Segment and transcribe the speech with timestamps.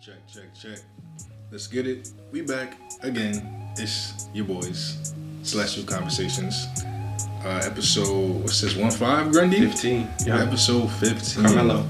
[0.00, 0.78] Check, check, check.
[1.50, 2.10] Let's get it.
[2.30, 3.72] We back again.
[3.76, 6.66] It's your boys, Celestial Conversations.
[7.44, 9.60] Uh, episode, what's this, 1 5, Grundy?
[9.60, 10.08] 15.
[10.26, 10.42] Yeah.
[10.42, 11.44] Episode 15.
[11.44, 11.84] Carmelo.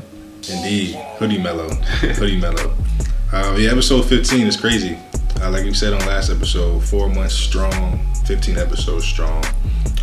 [0.50, 0.94] Indeed.
[1.18, 1.68] Hoodie Melo.
[1.68, 2.74] Hoodie Melo.
[3.30, 4.98] Uh, yeah, episode 15 is crazy.
[5.42, 9.44] Uh, like we said on last episode, four months strong, 15 episodes strong.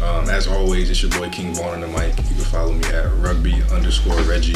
[0.04, 2.16] Um, as always, it's your boy King Vaughn on the mic.
[2.20, 4.54] You can follow me at rugby underscore Reggie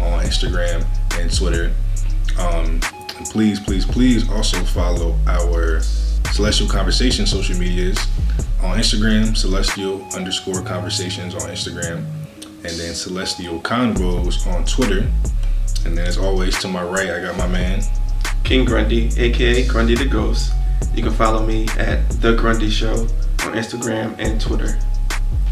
[0.00, 0.84] on Instagram
[1.20, 1.72] and Twitter.
[2.40, 2.80] Um,
[3.18, 5.80] and please, please, please also follow our
[6.32, 7.98] Celestial Conversation social medias
[8.62, 12.04] on Instagram, Celestial underscore Conversations on Instagram,
[12.42, 15.06] and then Celestial Convos on Twitter.
[15.84, 17.82] And then, as always, to my right, I got my man.
[18.44, 20.52] King Grundy, aka Grundy the Ghost.
[20.94, 22.94] You can follow me at The Grundy Show
[23.44, 24.78] on Instagram and Twitter.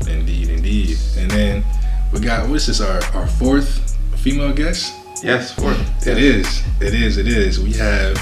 [0.09, 0.99] Indeed, indeed.
[1.17, 1.65] And then
[2.13, 2.81] we got what's this?
[2.81, 4.98] Our our fourth female guest.
[5.23, 5.73] Yes, for
[6.09, 6.63] It is.
[6.81, 7.19] It is.
[7.19, 7.59] It is.
[7.59, 8.17] We have.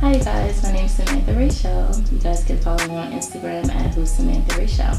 [0.00, 1.90] Hi guys, my name is Samantha Rachel.
[2.12, 4.94] You guys can follow me on Instagram at Who's Samantha Rachel.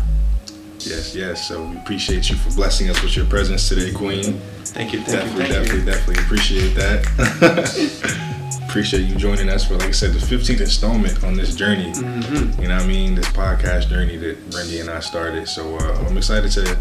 [0.80, 1.48] Yes, yes.
[1.48, 4.40] So we appreciate you for blessing us with your presence today, Queen.
[4.66, 5.86] Thank you, thank definitely, you, thank definitely, you.
[5.86, 8.64] definitely appreciate that.
[8.68, 11.92] appreciate you joining us for, like I said, the 15th installment on this journey.
[11.92, 13.16] hmm You know what I mean?
[13.16, 15.48] This podcast journey that Brandy and I started.
[15.48, 16.78] So uh, I'm excited to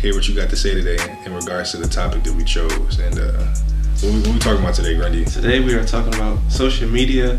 [0.00, 2.98] hear what you got to say today in regards to the topic that we chose.
[2.98, 3.54] And uh,
[4.02, 5.24] what, we, what we talking about today, Grundy?
[5.24, 7.38] Today we are talking about social media,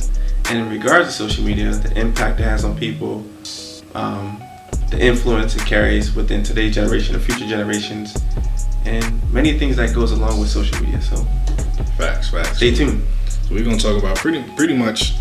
[0.50, 3.26] and in regards to social media, the impact it has on people,
[3.96, 4.42] um,
[4.90, 8.16] the influence it carries within today's generation and future generations,
[8.86, 11.02] and many things that goes along with social media.
[11.02, 11.16] So
[11.98, 12.58] Facts, facts.
[12.58, 13.04] stay tuned.
[13.28, 15.14] So we're gonna talk about pretty pretty much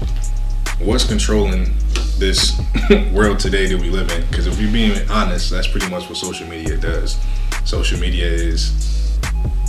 [0.80, 1.72] what's controlling
[2.18, 2.60] this
[3.12, 4.26] world today that we live in.
[4.28, 7.18] Because if we're being honest, that's pretty much what social media does.
[7.64, 8.99] Social media is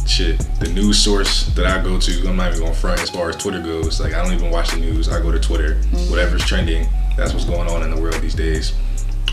[0.07, 0.39] shit.
[0.59, 3.35] The news source that I go to, I'm not even gonna front as far as
[3.35, 3.99] Twitter goes.
[3.99, 5.09] Like I don't even watch the news.
[5.09, 5.75] I go to Twitter.
[6.09, 8.73] Whatever's trending, that's what's going on in the world these days.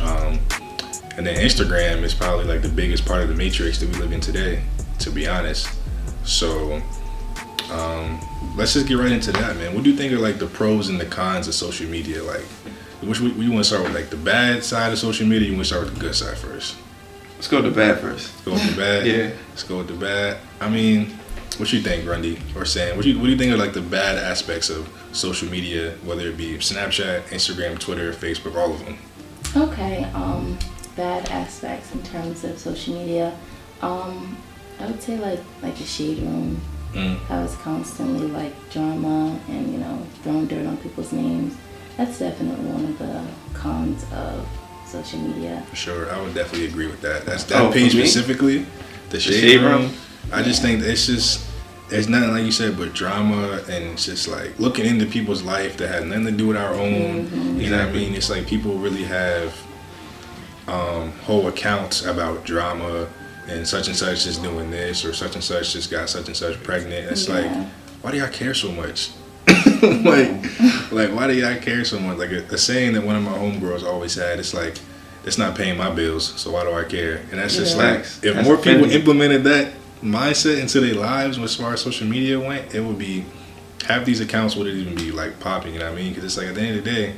[0.00, 0.38] Um,
[1.16, 4.12] and then Instagram is probably like the biggest part of the matrix that we live
[4.12, 4.62] in today,
[5.00, 5.68] to be honest.
[6.24, 6.80] So
[7.70, 8.20] um,
[8.56, 9.74] let's just get right into that, man.
[9.74, 12.22] What do you think are like the pros and the cons of social media?
[12.22, 12.44] Like,
[13.02, 15.48] which we, we want to start with like the bad side of social media.
[15.48, 16.76] You want to start with the good side first?
[17.38, 18.34] Let's go to bad first.
[18.34, 19.06] Let's go with the bad.
[19.06, 19.30] Yeah.
[19.50, 20.38] Let's go with the bad.
[20.60, 21.16] I mean,
[21.56, 22.96] what you think, Grundy or Sam?
[22.96, 25.92] What do you what do you think are like the bad aspects of social media,
[26.04, 28.98] whether it be Snapchat, Instagram, Twitter, Facebook, all of them?
[29.56, 30.58] Okay, um,
[30.96, 33.38] bad aspects in terms of social media.
[33.82, 34.36] Um,
[34.80, 36.60] I would say like like the shade room.
[36.92, 37.18] Mm.
[37.26, 41.56] How it's constantly like drama and you know throwing dirt on people's names.
[41.96, 43.24] That's definitely one of the
[43.54, 44.44] cons of
[44.88, 45.62] social media.
[45.70, 47.24] For sure, I would definitely agree with that.
[47.26, 48.66] That's that Oh, page for specifically,
[49.10, 49.82] the shade, shade room.
[49.82, 49.92] room?
[50.32, 51.44] I just think that it's just
[51.90, 55.76] it's nothing like you said, but drama and it's just like looking into people's life
[55.78, 57.58] that had nothing to do with our own.
[57.58, 58.14] You know what I mean?
[58.14, 59.54] It's like people really have
[60.66, 63.08] um, whole accounts about drama
[63.46, 66.36] and such and such is doing this or such and such just got such and
[66.36, 67.10] such pregnant.
[67.10, 67.50] It's like,
[68.02, 69.10] why do y'all care so much?
[70.04, 72.18] like, like why do y'all care so much?
[72.18, 74.38] Like a, a saying that one of my homegirls always had.
[74.38, 74.78] It's like,
[75.24, 77.16] it's not paying my bills, so why do I care?
[77.30, 79.72] And that's just like, if That's more people implemented that
[80.02, 83.24] mindset into their lives as far as social media went, it would be
[83.86, 85.74] half these accounts wouldn't even be like popping.
[85.74, 86.10] You know what I mean?
[86.10, 87.14] Because it's like at the end of the day,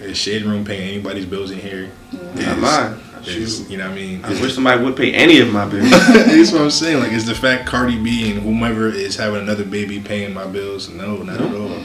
[0.00, 1.90] is shade room paying anybody's bills in here?
[2.12, 3.00] Not mine.
[3.26, 3.70] Is, Shoot.
[3.70, 4.24] you know what I mean?
[4.24, 5.90] I wish somebody would pay any of my bills.
[5.90, 7.00] That's what I'm saying.
[7.00, 10.88] Like, is the fact Cardi B and whomever is having another baby paying my bills?
[10.88, 11.80] No, not at all.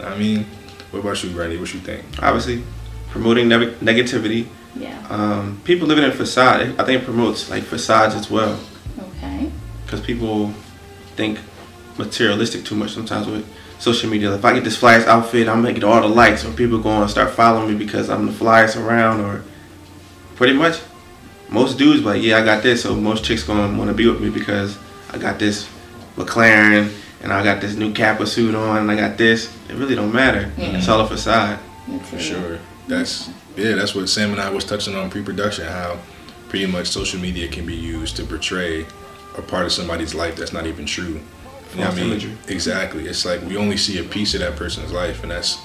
[0.00, 0.44] I mean,
[0.90, 1.56] what about you, Brandy?
[1.58, 2.04] What you think?
[2.22, 2.62] Obviously,
[3.10, 4.46] promoting neg- negativity.
[4.74, 5.06] Yeah.
[5.08, 6.74] Um, people living in facade.
[6.78, 8.58] I think it promotes like facades as well.
[9.18, 9.50] Okay.
[9.84, 10.52] because people
[11.16, 11.38] think
[11.96, 13.46] materialistic too much sometimes with
[13.78, 14.34] social media.
[14.34, 17.02] If I get this flyest outfit, I'm gonna get all the likes, or people going
[17.02, 19.42] to start following me because I'm the flyest around, or
[20.36, 20.80] pretty much
[21.48, 24.20] most dudes like, yeah, I got this, so most chicks gonna want to be with
[24.20, 24.78] me because
[25.10, 25.68] I got this
[26.16, 26.92] McLaren
[27.22, 29.54] and I got this new Kappa suit on, and I got this.
[29.68, 30.52] It really don't matter.
[30.56, 30.78] Yeah.
[30.78, 31.58] It's all a facade.
[32.04, 32.58] For sure.
[32.88, 33.74] That's yeah.
[33.74, 35.66] That's what Sam and I was touching on pre-production.
[35.66, 35.98] How
[36.48, 38.86] pretty much social media can be used to portray
[39.36, 41.20] a part of somebody's life that's not even true.
[41.72, 42.10] You know what I mean?
[42.10, 42.36] imagery.
[42.48, 43.06] Exactly.
[43.06, 45.58] It's like we only see a piece of that person's life, and that's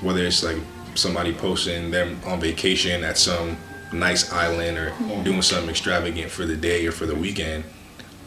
[0.00, 0.58] whether it's like
[0.94, 3.56] somebody posting them on vacation at some
[3.92, 5.22] nice island or Yeah.
[5.22, 7.64] doing something extravagant for the day or for the weekend.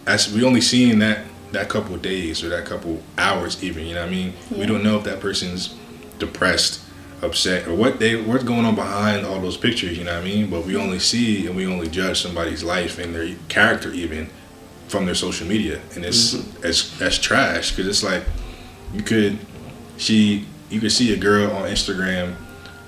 [0.06, 1.20] That's we only seeing that
[1.52, 3.86] that couple days or that couple hours even.
[3.86, 4.34] You know what I mean?
[4.56, 5.76] We don't know if that person's
[6.20, 6.82] depressed,
[7.22, 9.98] upset, or what they what's going on behind all those pictures.
[9.98, 10.50] You know what I mean?
[10.50, 14.30] But we only see and we only judge somebody's life and their character even
[14.88, 17.00] from their social media, and it's Mm-hmm.
[17.00, 18.24] that's trash because it's like
[18.94, 19.40] you could
[19.98, 22.36] she you could see a girl on Instagram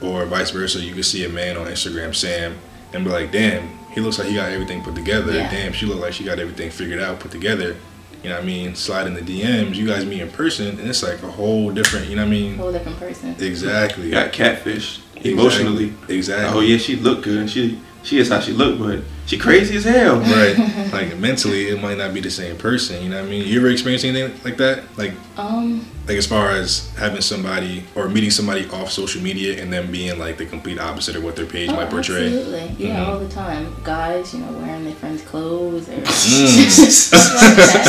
[0.01, 0.79] or vice versa.
[0.79, 2.57] You could see a man on Instagram, Sam,
[2.93, 5.33] and be like, damn, he looks like he got everything put together.
[5.33, 5.49] Yeah.
[5.49, 7.75] Damn, she looked like she got everything figured out, put together.
[8.23, 8.75] You know what I mean?
[8.75, 12.07] Slide in the DMs, you guys meet in person, and it's like a whole different.
[12.07, 12.57] You know what I mean?
[12.57, 13.35] Whole different person.
[13.39, 14.05] Exactly.
[14.05, 15.93] You got catfish emotionally.
[16.09, 16.57] Exactly.
[16.57, 17.37] Oh yeah, she looked good.
[17.37, 20.19] and She she is how she look, but she crazy as hell.
[20.37, 20.57] Right.
[20.93, 23.03] like mentally, it might not be the same person.
[23.03, 23.45] You know what I mean?
[23.45, 24.83] You ever experienced anything like that?
[24.97, 29.71] Like, Um, like as far as having somebody or meeting somebody off social media and
[29.73, 32.27] them being like the complete opposite of what their page oh, might portray.
[32.27, 32.75] absolutely.
[32.87, 33.07] Yeah, Mhm.
[33.09, 33.75] all the time.
[33.83, 37.17] Guys, you know, wearing their friends' clothes or Mm.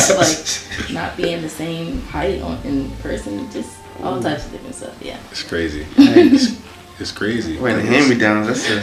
[0.09, 0.19] like.
[0.19, 3.49] Like not being the same height on in person.
[3.51, 3.69] Just
[4.03, 4.95] all types of different stuff.
[5.01, 5.17] Yeah.
[5.31, 5.85] It's crazy.
[6.99, 7.57] It's, it's crazy.
[7.57, 8.79] Wearing the hand me downs, that's a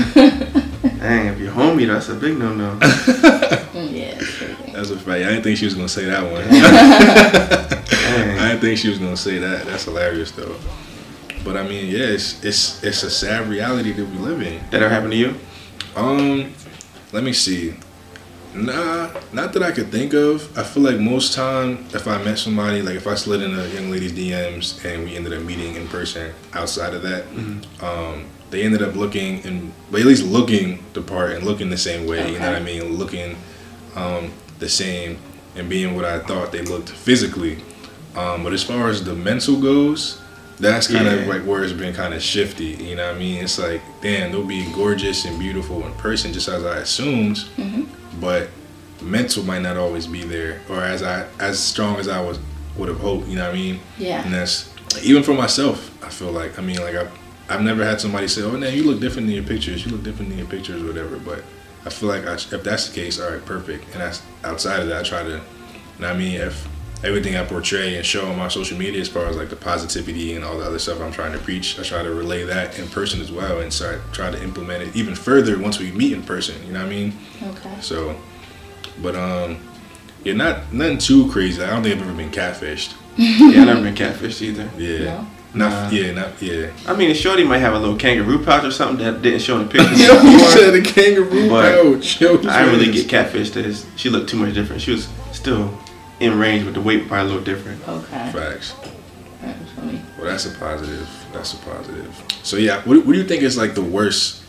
[0.98, 1.26] dang.
[1.26, 2.78] If you're homie, that's a big no no.
[3.74, 4.16] Yeah.
[4.18, 4.72] It's crazy.
[4.72, 5.08] That's a fact.
[5.08, 6.42] I didn't think she was gonna say that one.
[8.40, 9.66] I didn't think she was gonna say that.
[9.66, 10.56] That's hilarious though.
[11.44, 14.62] But I mean, yeah, it's it's it's a sad reality that we live in.
[14.70, 15.34] That ever happened to you?
[15.94, 16.52] Um,
[17.12, 17.74] let me see.
[18.56, 20.56] Nah, not that I could think of.
[20.58, 23.66] I feel like most time, if I met somebody, like if I slid in a
[23.68, 27.24] young lady's DMs and we ended up meeting in person, outside of that,
[27.82, 31.76] um, they ended up looking and, but at least looking the part and looking the
[31.76, 32.32] same way.
[32.32, 32.94] You know what I mean?
[32.96, 33.36] Looking
[33.94, 35.18] um, the same
[35.56, 37.58] and being what I thought they looked physically.
[38.14, 40.20] Um, but as far as the mental goes,
[40.58, 41.26] that's kind of Yeah.
[41.26, 42.64] like where it's been kind of shifty.
[42.82, 43.42] You know what I mean?
[43.44, 47.84] It's like, damn, they'll be gorgeous and beautiful in person, just as I assumed, hmm
[48.20, 48.48] but
[49.00, 52.38] mental might not always be there, or as I as strong as I was
[52.76, 53.26] would have hoped.
[53.28, 53.80] You know what I mean?
[53.98, 54.22] Yeah.
[54.24, 54.72] And that's
[55.02, 55.92] even for myself.
[56.04, 57.12] I feel like I mean, like I've
[57.48, 59.84] I've never had somebody say, "Oh, man, you look different in your pictures.
[59.84, 61.44] You look different in your pictures, or whatever." But
[61.84, 63.84] I feel like I, if that's the case, all right, perfect.
[63.92, 65.28] And that's outside of that, I try to.
[65.28, 66.40] You know what I mean?
[66.40, 66.68] If
[67.04, 70.34] everything I portray and show on my social media, as far as like the positivity
[70.34, 72.88] and all the other stuff I'm trying to preach, I try to relay that in
[72.88, 76.22] person as well, and start try to implement it even further once we meet in
[76.22, 76.54] person.
[76.66, 77.12] You know what I mean?
[77.42, 77.74] Okay.
[77.80, 78.16] So,
[79.02, 79.58] but um,
[80.24, 81.62] yeah, not nothing too crazy.
[81.62, 82.94] I don't think I've ever been catfished.
[83.18, 84.68] Yeah, I've never been catfished either.
[84.76, 85.04] Yeah.
[85.04, 85.26] No.
[85.54, 85.88] Not Nah.
[85.98, 86.70] yeah, not yeah.
[86.86, 89.66] I mean, Shorty might have a little kangaroo pouch or something that didn't show in
[89.66, 89.94] the picture.
[89.94, 92.16] Yo, you said a kangaroo But pouch.
[92.22, 93.56] I didn't really get catfished.
[93.56, 94.82] As she looked too much different.
[94.82, 95.68] She was still
[96.20, 97.86] in range, but the weight probably a little different.
[97.88, 98.32] Okay.
[98.32, 98.74] facts.
[99.42, 100.00] That funny.
[100.16, 101.08] Well, that's a positive.
[101.32, 102.22] That's a positive.
[102.42, 104.42] So yeah, what, what do you think is like the worst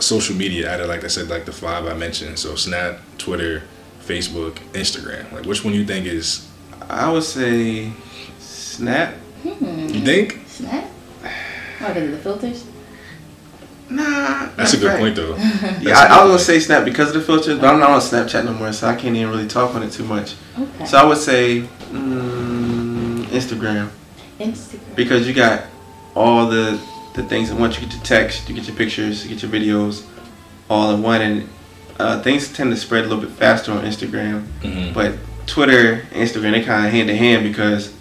[0.00, 2.38] social media out of like I said, like the five I mentioned?
[2.38, 3.62] So Snap, Twitter,
[4.00, 5.30] Facebook, Instagram.
[5.32, 6.48] Like which one you think is?
[6.88, 7.92] I would say
[8.38, 9.14] Snap.
[9.42, 9.88] Hmm.
[9.88, 10.40] You think?
[10.46, 10.84] Snap?
[11.78, 12.64] Why, because of the filters?
[13.90, 14.98] Nah, That's a good right.
[15.00, 15.34] point though.
[15.80, 18.00] Yeah, I, I was gonna say Snap because of the filters, but I'm not on
[18.00, 20.34] Snapchat no more, so I can't even really talk on it too much.
[20.58, 20.86] Okay.
[20.86, 23.90] So I would say mm, Instagram
[24.40, 24.96] Instagram.
[24.96, 25.64] because you got
[26.14, 26.80] all the
[27.14, 29.52] the things that once you get your text, you get your pictures, you get your
[29.52, 30.04] videos,
[30.70, 31.48] all in one, and
[32.00, 34.46] uh, things tend to spread a little bit faster on Instagram.
[34.62, 34.92] Mhm.
[34.94, 35.14] But
[35.46, 37.92] Twitter, and Instagram, they kind of hand in hand because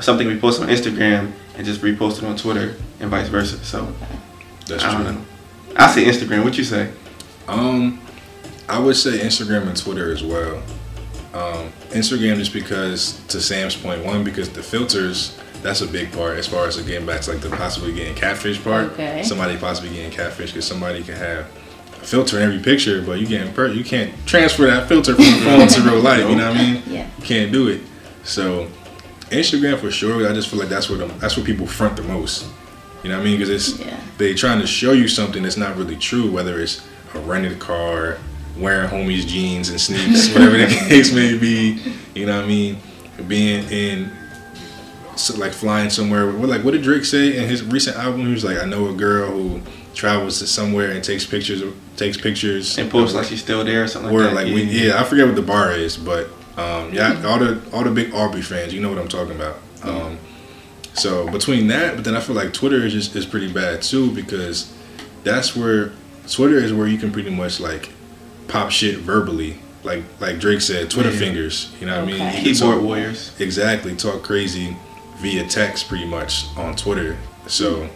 [0.00, 3.62] something we post on Instagram and just repost it on Twitter and vice versa.
[3.64, 3.92] So
[4.66, 5.04] That's I true.
[5.04, 5.22] don't know.
[5.76, 6.44] I say Instagram.
[6.44, 6.90] What you say?
[7.48, 8.00] Um,
[8.68, 10.56] I would say Instagram and Twitter as well.
[11.34, 15.38] Um, Instagram just because, to Sam's point, one because the filters.
[15.62, 18.62] That's a big part as far as getting back to like the possibly getting catfish
[18.64, 18.92] part.
[18.92, 19.22] Okay.
[19.22, 21.46] Somebody possibly getting catfish because somebody can have
[21.92, 25.24] a filter in every picture, but you can't per- you can't transfer that filter from
[25.24, 26.28] the phone to real life.
[26.28, 26.82] You know what I mean?
[26.88, 27.08] Yeah.
[27.16, 27.80] You can't do it.
[28.24, 28.68] So
[29.30, 30.28] Instagram for sure.
[30.28, 32.44] I just feel like that's where the, that's where people front the most.
[33.02, 33.38] You know what I mean?
[33.38, 33.96] Because it's Yeah.
[34.18, 36.30] they trying to show you something that's not really true.
[36.30, 36.80] Whether it's
[37.14, 38.18] a rented car,
[38.56, 41.78] wearing homies jeans and sneaks, whatever the case may be.
[42.14, 42.78] You know what I mean?
[43.28, 44.10] Being in
[45.16, 46.30] so like flying somewhere.
[46.30, 48.26] What like what did Drake say in his recent album?
[48.26, 49.60] He was like, I know a girl who
[49.94, 51.62] travels to somewhere and takes pictures
[51.98, 54.34] takes pictures And posts like she's still there or something or like that.
[54.36, 57.84] like we, yeah, I forget what the bar is, but um, yeah, all the all
[57.84, 59.56] the big Aubrey fans, you know what I'm talking about.
[59.82, 60.18] Um,
[60.94, 64.12] so between that, but then I feel like Twitter is just is pretty bad too
[64.14, 64.72] because
[65.24, 65.92] that's where
[66.28, 67.90] Twitter is where you can pretty much like
[68.48, 71.18] pop shit verbally, like like Drake said, Twitter Yeah.
[71.18, 71.72] fingers.
[71.80, 72.20] You know what I mean?
[72.22, 72.26] Okay.
[72.38, 73.30] You can Keyboard talk- warriors.
[73.38, 74.76] exactly talk crazy
[75.18, 77.16] via text pretty much on Twitter.
[77.46, 77.88] So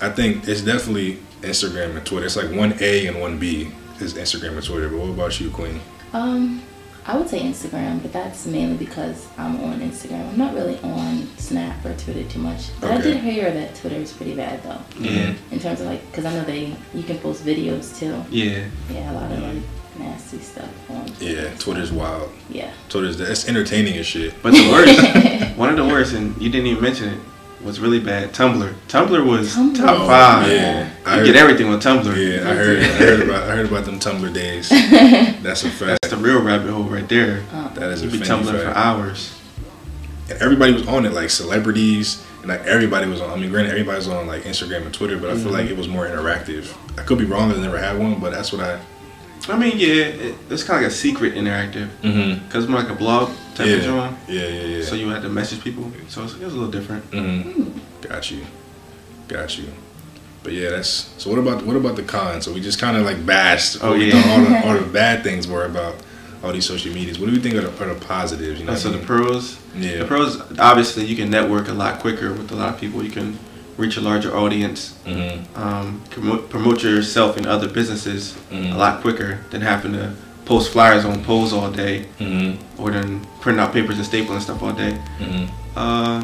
[0.00, 2.26] I think it's definitely Instagram and Twitter.
[2.26, 4.88] It's like one A and one B is Instagram and Twitter.
[4.88, 5.80] But what about you, Queen?
[6.12, 6.62] Um,
[7.08, 10.28] I would say Instagram, but that's mainly because I'm on Instagram.
[10.28, 12.70] I'm not really on Snap or Twitter too much.
[12.80, 14.80] But I did hear that Twitter is pretty bad though.
[14.98, 15.34] Yeah.
[15.52, 18.24] In terms of like, because I know they you can post videos too.
[18.28, 18.66] Yeah.
[18.90, 19.62] Yeah, a lot of like
[19.98, 21.06] nasty stuff on.
[21.06, 21.24] Twitter.
[21.24, 22.32] Yeah, Twitter's wild.
[22.50, 22.72] Yeah.
[22.88, 24.34] Twitter's it's entertaining as shit.
[24.42, 27.20] But the worst, one of the worst, and you didn't even mention it,
[27.66, 28.32] was really bad.
[28.32, 28.72] Tumblr.
[28.88, 29.76] Tumblr was Tumblr.
[29.76, 30.50] top Oh, five.
[30.50, 30.90] yeah.
[31.04, 32.04] I You heard- get everything on Tumblr.
[32.16, 34.68] Yeah, I heard, I heard about, I heard about them Tumblr days.
[35.42, 35.98] That's a fact.
[36.02, 37.42] That's the real rabbit hole right there.
[37.52, 37.74] Uh-uh.
[37.74, 39.38] That is a You be funny tumbling for hours.
[40.30, 43.30] And everybody was on it, like celebrities, and like everybody was on.
[43.30, 45.52] I mean, granted, everybody was on like Instagram and Twitter, but I feel mm-hmm.
[45.52, 46.76] like it was more interactive.
[46.98, 48.80] I could be wrong; I never had one, but that's what I.
[49.48, 52.44] I mean, yeah, it, it's kind of like a secret interactive Mm-hmm.
[52.46, 53.74] because it's more like a blog type Yeah.
[53.76, 54.16] of joint.
[54.28, 54.84] Yeah, yeah, yeah.
[54.84, 55.90] So you had to message people.
[56.08, 57.04] So it's, it was a little different.
[57.04, 58.44] hmm Got you,
[59.28, 59.68] got you.
[60.42, 61.30] But yeah, that's so.
[61.30, 62.44] What about what about the cons?
[62.44, 63.78] So we just kind of like bashed.
[63.82, 64.20] Oh, what yeah.
[64.22, 65.96] thought all the, all the bad things were about
[66.44, 67.18] all these social medias.
[67.18, 68.60] What do you think are the, are the positives?
[68.60, 69.06] You know, And so the I mean?
[69.06, 72.80] pros, yeah, the pros, obviously, you can network a lot quicker with a lot of
[72.80, 73.02] people.
[73.02, 73.36] You can
[73.76, 74.94] reach a larger audience.
[75.04, 78.74] hmm Um, promote, promote yourself in other businesses Mhm.
[78.74, 80.12] a lot quicker than having to
[80.44, 84.42] post flyers on polls all day hmm or then print out papers and staple and
[84.42, 84.92] stuff all day.
[85.18, 85.44] hmm
[85.76, 86.22] Uh,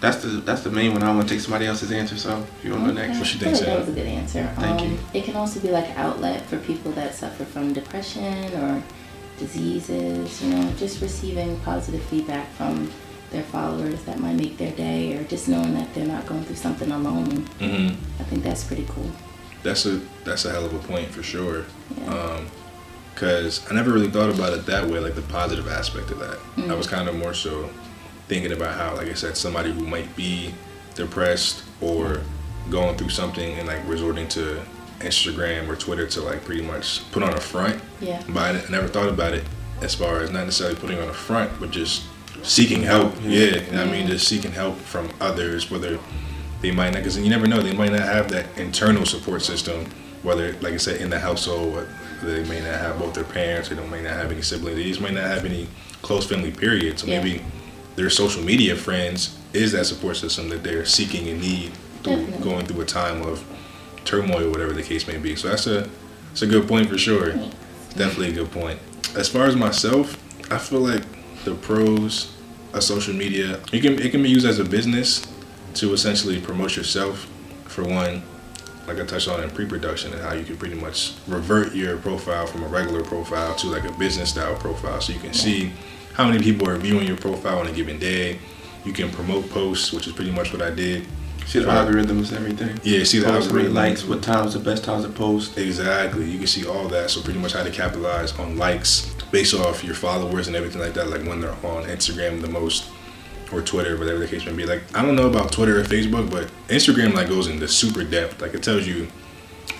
[0.00, 1.02] that's the that's the main one.
[1.02, 2.16] I want to take somebody else's answer.
[2.16, 4.06] So if you want to go next, What you think, like that was a good
[4.06, 4.48] answer.
[4.56, 4.98] Thank um, you.
[5.14, 8.82] It can also be like an outlet for people that suffer from depression or
[9.38, 10.42] diseases.
[10.42, 12.90] You know, just receiving positive feedback from
[13.34, 16.56] their followers that might make their day, or just knowing that they're not going through
[16.56, 17.46] something alone.
[17.58, 17.88] hmm
[18.20, 19.10] I think that's pretty cool.
[19.62, 21.64] That's a that's a hell of a point for sure.
[21.98, 22.14] Yeah.
[22.14, 22.46] Um,
[23.16, 26.38] Cause I never really thought about it that way, like the positive aspect of that.
[26.56, 26.76] I Mm.
[26.76, 27.70] was kind of more so
[28.26, 30.52] thinking about how, like I said, somebody who might be
[30.96, 32.22] depressed or
[32.70, 34.60] going through something and like resorting to
[34.98, 37.80] Instagram or Twitter to like pretty much put on a front.
[38.00, 38.20] yeah.
[38.28, 39.44] But I never thought about it
[39.80, 42.02] as far as not necessarily putting on a front, but just
[42.44, 43.14] seeking help.
[43.22, 43.28] Yeah.
[43.30, 45.98] Yeah, you know what I mean, just seeking help from others, whether
[46.60, 49.86] they might not, because you never know, they might not have that internal support system,
[50.22, 51.88] whether, like I said, in the household, whether
[52.22, 54.84] they may not have both their parents, they don't may not have any siblings, they
[54.84, 55.66] just might not have any
[56.02, 56.98] close family, period.
[56.98, 57.20] So Yeah.
[57.22, 57.42] maybe
[57.96, 61.72] their social media friends is that support system that they're seeking and need
[62.02, 62.44] through Definitely.
[62.50, 63.42] going through a time of
[64.04, 65.36] turmoil, whatever the case may be.
[65.36, 65.88] So that's a,
[66.28, 67.32] that's a good point for sure.
[67.96, 68.78] Definitely a good point.
[69.16, 70.18] As far as myself,
[70.50, 71.02] I feel like
[71.44, 72.33] the pros
[72.74, 75.26] of social media, you can it can be used as a business
[75.74, 77.26] to essentially promote yourself.
[77.66, 78.22] For one,
[78.86, 82.46] like I touched on in pre-production and how you can pretty much revert your profile
[82.46, 85.72] from a regular profile to like a business style profile, so you can see
[86.12, 88.38] how many people are viewing your profile on a given day.
[88.84, 91.06] You can promote posts, which is pretty much what I did.
[91.46, 91.86] see the Right.
[91.86, 92.80] algorithms, everything.
[92.84, 93.74] Yeah, see the Post, algorithm.
[93.74, 95.58] likes, what time's the best times to post.
[95.58, 96.24] Exactly.
[96.30, 97.10] You can see all that.
[97.10, 100.94] So pretty much how to capitalize on likes based off your followers and everything like
[100.94, 101.08] that.
[101.08, 102.90] Like when they're on Instagram the most
[103.52, 104.66] or Twitter, whatever the case may be.
[104.66, 108.40] Like I don't know about Twitter or Facebook, but Instagram like goes into super depth.
[108.40, 109.08] Like it tells you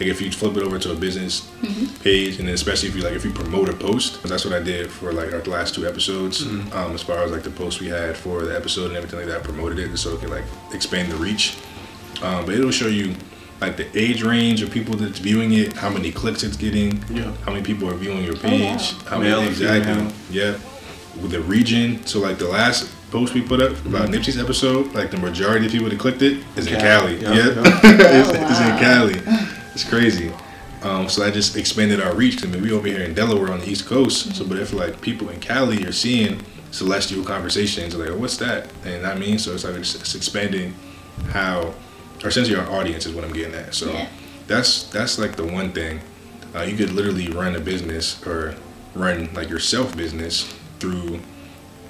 [0.00, 1.48] like if you flip it over to a business
[2.02, 4.22] page and then especially if you like if you promote a post.
[4.24, 6.42] that's what I did for like our last two episodes.
[6.42, 9.28] Um, as far as like the post we had for the episode and everything like
[9.28, 11.56] that, I promoted it so it can like expand the reach.
[12.22, 13.14] Um, but it'll show you
[13.60, 17.32] like the age range of people that's viewing it, how many clicks it's getting, Yeah.
[17.44, 18.76] how many people are viewing your Oh, wow.
[18.76, 20.12] page, how Male, many exactly, female.
[20.30, 20.52] yeah,
[21.22, 22.04] with the region.
[22.06, 25.72] So like the last post we put up about Nipsey's episode, like the majority of
[25.72, 27.18] people that clicked it is in Cali.
[27.18, 28.78] Cali, Yeah, yeah, it's, Oh, it's in.
[28.78, 29.38] Cali.
[29.74, 30.32] It's crazy.
[30.82, 32.44] Um, so I just expanded our reach.
[32.44, 34.34] I mean, we over here in Delaware on the East Coast.
[34.36, 36.40] So, but if like people in Cali are seeing
[36.72, 38.66] celestial conversations, like, oh, what's that?
[38.84, 40.74] And I mean, so it's like it's, it's expanding
[41.30, 41.72] how,
[42.24, 43.74] or essentially our audience is what I'm getting at.
[43.74, 44.08] So Yeah.
[44.46, 46.00] that's that's like the one thing.
[46.54, 48.54] Uh, you could literally run a business or
[48.94, 51.20] run like your self business through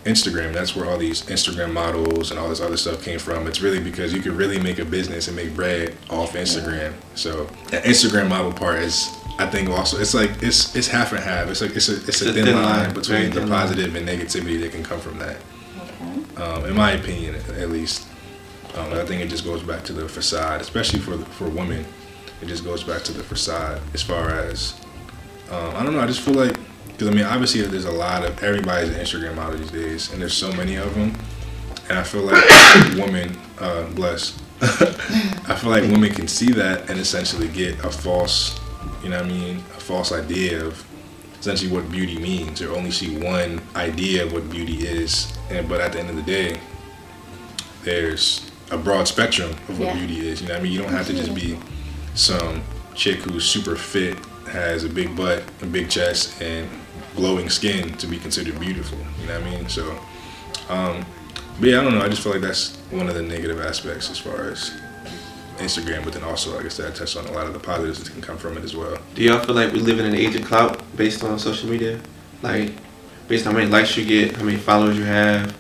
[0.05, 0.53] Instagram.
[0.53, 3.47] That's where all these Instagram models and all this other stuff came from.
[3.47, 6.93] It's really because you could really make a business and make bread off Instagram.
[7.15, 11.23] So the Instagram model part is, I think, also it's like it's it's half and
[11.23, 11.49] half.
[11.49, 13.61] It's like it's a it's a thin, line, very between the thin line.
[13.61, 15.37] positive and negativity that can come from that.
[16.37, 16.43] Okay.
[16.43, 18.07] Um, in my opinion, at least.
[18.75, 21.85] Um, I think it just goes back to the facade, especially for for women.
[22.43, 24.75] It just goes back to the facade as far as
[25.51, 26.01] um, I don't know.
[26.01, 26.57] I just feel like
[26.89, 30.21] because I mean, obviously, there's a lot of everybody's an Instagram model these days, and
[30.21, 31.15] there's so many of them.
[31.89, 32.43] And I feel like
[32.95, 34.41] women, uh, bless.
[34.61, 38.59] I feel like women can see that and essentially get a false,
[39.03, 40.83] you know what I mean, a false idea of
[41.39, 45.37] essentially what beauty means, or only see one idea of what beauty is.
[45.51, 46.61] And but at the end of the day,
[47.83, 50.05] there's a broad spectrum of what Yeah.
[50.05, 50.41] beauty is.
[50.43, 50.73] You know what I mean?
[50.73, 51.57] You don't have to just be
[52.15, 52.63] some
[52.95, 54.19] chick who's super fit,
[54.51, 56.69] has a big butt, a big chest, and
[57.17, 58.99] glowing skin to be considered beautiful.
[59.21, 59.69] You know what I mean?
[59.69, 59.91] So,
[60.69, 61.05] um,
[61.61, 62.03] but yeah, I don't know.
[62.05, 64.73] I just feel like that's one of the negative aspects as far as
[65.59, 68.03] Instagram, but then also, like I said, I touched on a lot of the positives
[68.03, 68.99] that can come from it as well.
[69.15, 72.01] Do y'all feel like we live in an age of clout based on social media?
[72.43, 72.73] Like,
[73.29, 75.55] based on how many likes you get, how many followers you have,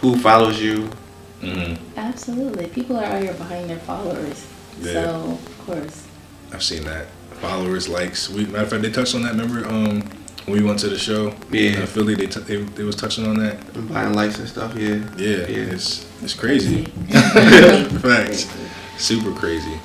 [0.00, 0.90] who follows you,
[1.40, 2.66] hmm Absolutely.
[2.68, 4.46] People are out here behind their followers.
[4.80, 4.92] Yeah.
[4.92, 6.06] So, of course.
[6.52, 7.06] I've seen that.
[7.40, 8.28] Followers, likes.
[8.28, 9.32] We, matter of fact, they touched on that.
[9.32, 10.02] Remember um,
[10.46, 11.34] when we went to the show?
[11.50, 11.80] Yeah.
[11.80, 13.62] In Philly, they, t- they they was touching on that.
[13.76, 14.74] And buying likes and stuff.
[14.76, 14.96] Yeah.
[15.16, 15.72] Yeah, Yeah.
[15.74, 16.86] it's it's crazy.
[17.10, 17.84] Crazy.
[18.00, 18.46] Facts.
[18.96, 19.78] Super crazy.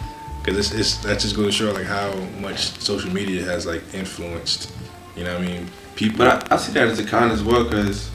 [0.43, 3.81] Cause it's, it's that just goes to show like how much social media has like
[3.93, 4.71] influenced.
[5.15, 5.67] You know what I mean?
[5.95, 6.17] People.
[6.17, 8.09] But I, I see that as a con as well, because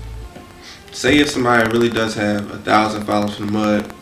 [0.98, 3.92] say if somebody really does have a thousand followers from the mud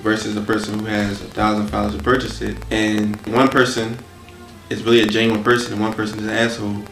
[0.00, 3.98] versus a person who has a thousand followers to purchase it, and one person
[4.70, 6.84] is really a genuine person and one person is an asshole,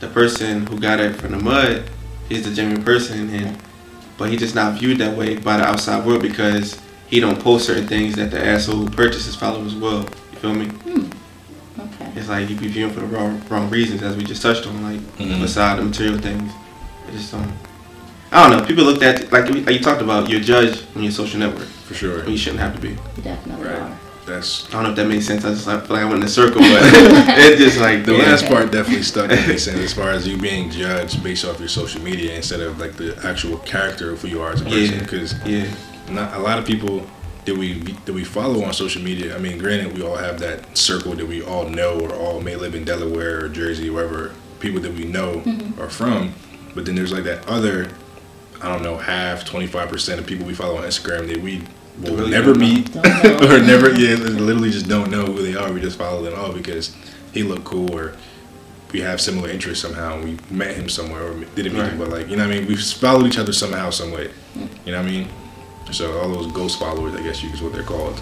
[0.00, 1.90] the person who got it from the mud
[2.30, 3.58] is the genuine person, and
[4.16, 7.66] but he just not viewed that way by the outside world because he don't post
[7.66, 10.00] certain things that the asshole who purchased his followers will.
[10.32, 10.66] You feel me?
[10.68, 11.10] Hmm.
[11.78, 12.12] Okay.
[12.16, 14.82] It's like you be viewing for the wrong wrong reasons, as we just touched on,
[14.82, 15.42] like Mhm.
[15.42, 16.50] beside the material things.
[17.08, 17.52] It just don't.
[18.32, 18.66] I don't know.
[18.66, 20.28] People looked at like like you talked about.
[20.28, 22.18] You're judged on your social network for sure.
[22.18, 22.90] when you shouldn't have to be.
[22.90, 23.78] You definitely Right.
[23.78, 23.98] are.
[24.26, 25.44] That's I don't know if that makes sense.
[25.44, 26.82] I just like, feel like I went in a circle, but
[27.38, 28.24] it just like the yeah.
[28.24, 31.60] last part definitely stuck in me saying as far as you being judged based off
[31.60, 34.64] your social media instead of like the actual character of who you are as a
[34.64, 34.98] person.
[34.98, 35.70] Because Yeah,
[36.10, 37.06] not a lot of people
[37.46, 39.34] that we that we follow on social media.
[39.34, 42.56] I mean, granted, we all have that circle that we all know or all may
[42.56, 45.80] live in Delaware or Jersey, or wherever people that we know mm-hmm.
[45.80, 46.34] are from.
[46.74, 47.88] But then there's like that other,
[48.62, 51.62] I don't know, half twenty five percent of people we follow on Instagram that we
[52.00, 53.06] will Really never don't meet Don't
[53.44, 55.72] or never yeah literally just don't know who they are.
[55.72, 56.94] We just follow them all because
[57.32, 58.14] he looked cool or
[58.92, 60.22] we have similar interests somehow.
[60.22, 62.68] We met him somewhere or didn't meet him, but like you know what I mean.
[62.68, 64.30] We've followed each other somehow, some way.
[64.84, 65.28] You know what I mean?
[65.92, 68.20] So all those ghost followers, I guess you is what they're called.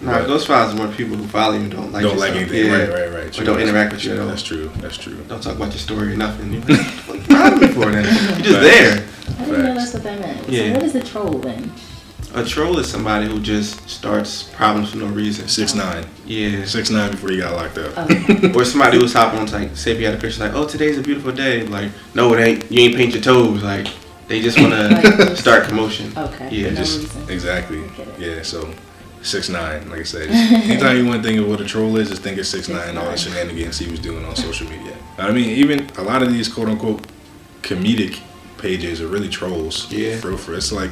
[0.00, 2.20] nah, But Ghost Files is more people who follow you and don't like don't your
[2.20, 2.42] like stuff.
[2.42, 2.66] anything.
[2.66, 2.76] Yeah.
[2.76, 3.40] Right, right, right.
[3.40, 4.26] Or don't interact with you at all.
[4.26, 4.70] That's true.
[4.76, 5.22] That's true.
[5.28, 6.52] Don't talk about your story or nothing.
[6.52, 8.04] You're like, what me for then?
[8.44, 9.06] You're just there.
[9.52, 9.92] I didn't know Facts.
[9.92, 10.48] that's what that meant.
[10.48, 10.66] Yeah.
[10.68, 11.72] So what is a troll then?
[12.32, 15.48] A troll is somebody who just starts problems for no reason.
[15.48, 15.78] Six oh.
[15.78, 16.06] nine.
[16.26, 16.64] Yeah.
[16.64, 17.92] Six nine before he got locked up.
[17.96, 20.66] Oh, Or somebody who's hopping on like say if you had a picture like, oh
[20.66, 21.64] today's a beautiful day.
[21.66, 22.70] Like, no it ain't.
[22.70, 23.62] You ain't paint your toes.
[23.62, 23.88] Like,
[24.28, 26.12] they just wanna Like- start commotion.
[26.16, 26.48] okay.
[26.52, 27.30] Yeah, no just reason.
[27.30, 27.82] exactly.
[28.18, 28.42] Yeah.
[28.42, 28.72] So
[29.22, 29.90] six nine.
[29.90, 32.38] Like I said, anytime you want to think of what a troll is, just think
[32.38, 32.96] of six nine.
[32.96, 33.18] All the 6ix9ine.
[33.18, 34.96] shenanigans he was doing on social media.
[35.18, 37.04] I mean, even a lot of these quote unquote
[37.62, 38.20] comedic
[38.60, 39.90] pages are really trolls.
[39.92, 40.16] Yeah.
[40.18, 40.90] For for it's like.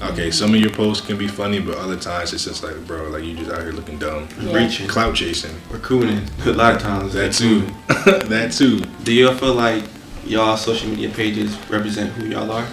[0.00, 3.08] Okay, some of your posts can be funny, but other times it's just like, bro,
[3.08, 4.52] like you just out here looking dumb, Yeah.
[4.54, 4.86] Reaching.
[4.86, 5.50] clout chasing.
[5.72, 6.22] Or cooning.
[6.46, 7.14] A lot of times.
[7.14, 7.62] That too,
[8.28, 8.78] that too.
[9.02, 9.82] Do y'all feel like
[10.24, 12.64] y'all social media pages represent who y'all are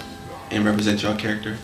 [0.52, 1.56] and represent y'all character?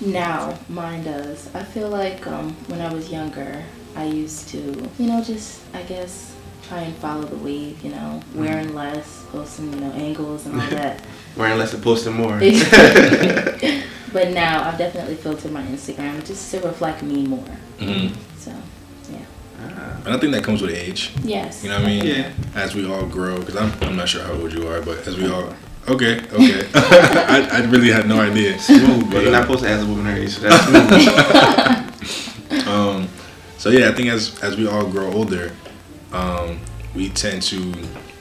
[0.00, 1.52] Now, mine does.
[1.56, 3.64] I feel like um, when I was younger,
[3.96, 4.58] I used to,
[4.98, 6.33] you know, just, I guess,
[6.68, 10.68] try and follow the wave, you know, wearing less, posting, you know, angles and all
[10.70, 11.02] that.
[11.36, 12.38] Wearing less and posting more.
[14.12, 17.44] but now I've definitely filtered my Instagram just to reflect me more.
[17.80, 18.52] hmm So,
[19.10, 19.18] yeah.
[19.60, 21.10] Ah, And I think that comes with age.
[21.24, 21.64] Yes.
[21.64, 22.04] You know what I mean?
[22.06, 22.32] Yeah.
[22.54, 25.16] As we all grow, because I'm, I'm not sure how old you are, but as
[25.16, 25.52] we all,
[25.88, 26.68] okay, okay.
[26.74, 28.56] I, I really had no idea.
[28.60, 30.64] Smooth, but But, you're not uh, supposed to ask a woman her age, so that's
[32.54, 32.68] smooth.
[32.68, 33.08] um,
[33.58, 35.52] so yeah, I think as as we all grow older,
[36.14, 36.58] um,
[36.94, 37.74] we tend to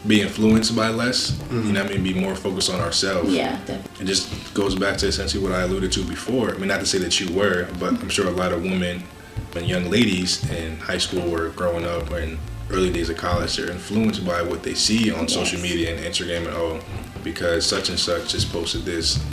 [0.08, 1.40] be influenced by less.
[1.52, 2.04] You know I mean?
[2.04, 3.32] Be more focused on ourselves.
[3.34, 4.04] Yeah, definitely.
[4.04, 6.54] It just goes back to essentially what I alluded to before.
[6.54, 9.04] I mean, not to say that you were, but I'm sure a lot of women
[9.56, 12.40] and young ladies in high school or growing up or in
[12.72, 16.48] early days of college they're influenced by what they see on social media and Instagram
[16.48, 16.80] and oh,
[17.24, 19.24] because such and such just posted this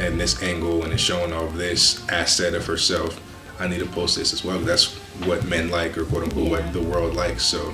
[0.00, 3.20] and this angle and is showing off this asset of herself.
[3.60, 4.58] I need to post this as well.
[4.58, 4.94] That's
[5.26, 6.50] what men like or quote unquote Yeah.
[6.50, 7.44] what the world likes.
[7.44, 7.72] So,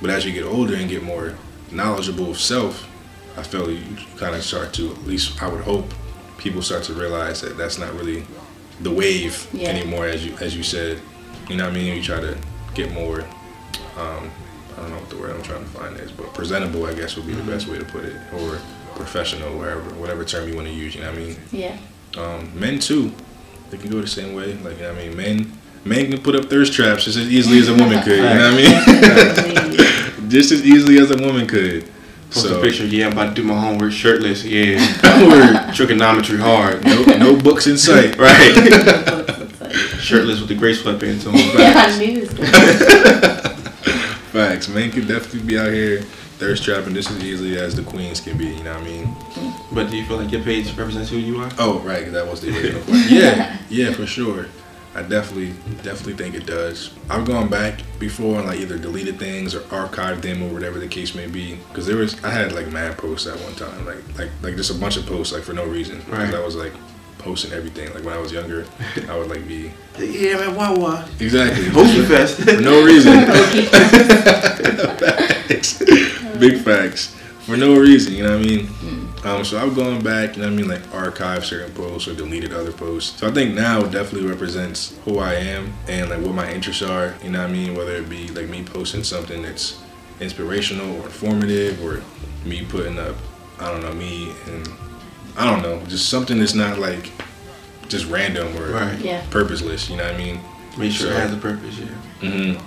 [0.00, 1.34] but as you get older and get more
[1.70, 2.86] knowledgeable of self,
[3.36, 3.82] I feel you
[4.16, 5.92] kind of start to, at least I would hope,
[6.38, 8.24] people start to realize that that's not really
[8.80, 9.68] the wave Yeah.
[9.68, 11.00] anymore, as you as you said.
[11.48, 11.96] You know what I mean?
[11.96, 12.36] You try to
[12.74, 13.20] get more,
[13.96, 14.30] um,
[14.76, 17.16] I don't know what the word I'm trying to find is, but presentable, I guess,
[17.16, 18.58] would be the best way to put it, or
[18.94, 20.94] professional, wherever, whatever term you want to use.
[20.94, 21.36] You know what I mean?
[21.52, 21.76] Yeah.
[22.16, 23.12] Um, men too,
[23.70, 24.54] they can go the same way.
[24.54, 25.52] Like you know what I mean, men.
[25.84, 28.16] Men can put up thirst traps just as easily as a woman could.
[28.16, 29.54] You know what I mean?
[30.28, 30.40] Definitely.
[30.40, 31.88] just as easily as a woman could.
[32.30, 34.76] Post so a picture, yeah, I'm about to do my homework shirtless, yeah.
[35.26, 35.74] Word.
[35.74, 36.84] Trigonometry hard.
[36.84, 38.16] no, no books in sight.
[38.18, 38.54] Right.
[38.56, 41.34] Looks like- shirtless with the gray sweatpants on.
[41.34, 42.38] yeah, I knew this.
[42.38, 43.58] was-
[44.32, 44.68] Facts.
[44.68, 46.02] Men can definitely be out here
[46.38, 48.46] thirst trapping just as easily as the queens can be.
[48.48, 49.16] You know what I mean?
[49.72, 51.50] But do you feel like your page represents who you are?
[51.58, 52.12] Oh, right.
[52.12, 52.82] that was the original.
[53.08, 54.46] Yeah, yeah, for sure.
[54.98, 56.90] I definitely, definitely think it does.
[57.08, 60.88] I've gone back before and like either deleted things or archived them or whatever the
[60.88, 61.54] case may be.
[61.68, 64.70] Because there was, I had like mad posts at one time, like like like just
[64.70, 66.00] a bunch of posts like for no reason.
[66.02, 66.34] 'Cause Right.
[66.34, 66.72] I was like,
[67.18, 67.92] posting everything.
[67.94, 68.64] Like when I was younger,
[69.08, 71.08] I would like be Yeah, man, Wawa.
[71.20, 72.56] exactly Hoagiefest.
[72.56, 73.12] for no reason.
[74.98, 75.78] facts.
[76.38, 77.14] Big facts.
[77.46, 78.66] For no reason, you know what I mean?
[78.66, 78.97] Hmm.
[79.24, 82.14] Um, so I'm going back, you know what I mean, like archive certain posts or
[82.14, 83.18] deleted other posts.
[83.18, 86.82] So I think now it definitely represents who I am and like what my interests
[86.82, 87.74] are, you know what I mean?
[87.74, 89.80] Whether it be like me posting something that's
[90.20, 92.02] inspirational or informative or
[92.48, 93.16] me putting up,
[93.58, 94.68] I don't know, me and
[95.36, 97.10] I don't know, just something that's not like
[97.88, 98.98] just random or Right.
[99.00, 99.24] Yeah.
[99.30, 100.40] purposeless, you know what I mean?
[100.76, 102.28] Make sure So- it has a purpose, yeah.
[102.28, 102.64] Mm-hmm.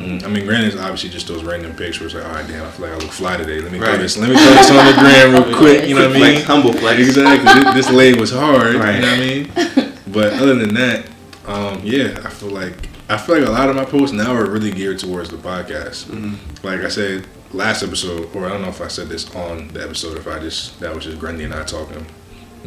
[0.00, 2.14] I mean, granted, it's obviously just those random pictures.
[2.14, 3.60] like, all right, damn, I feel like I look fly today.
[3.60, 3.98] Let me throw Right.
[4.00, 4.16] this.
[4.16, 5.88] Let me throw this on the gram real quick.
[5.88, 6.46] You know what I Flex, mean?
[6.46, 7.00] humble flex.
[7.00, 7.62] Exactly.
[7.64, 8.74] This, this leg was hard.
[8.76, 8.94] Right.
[8.96, 9.92] You know what I mean?
[10.06, 11.06] But other than that,
[11.46, 14.48] um, yeah, I feel like I feel like a lot of my posts now are
[14.48, 16.04] really geared towards the podcast.
[16.06, 16.36] Mhm.
[16.62, 19.82] Like I said last episode, or I don't know if I said this on the
[19.82, 22.06] episode, if I just that was just Grundy and I talking.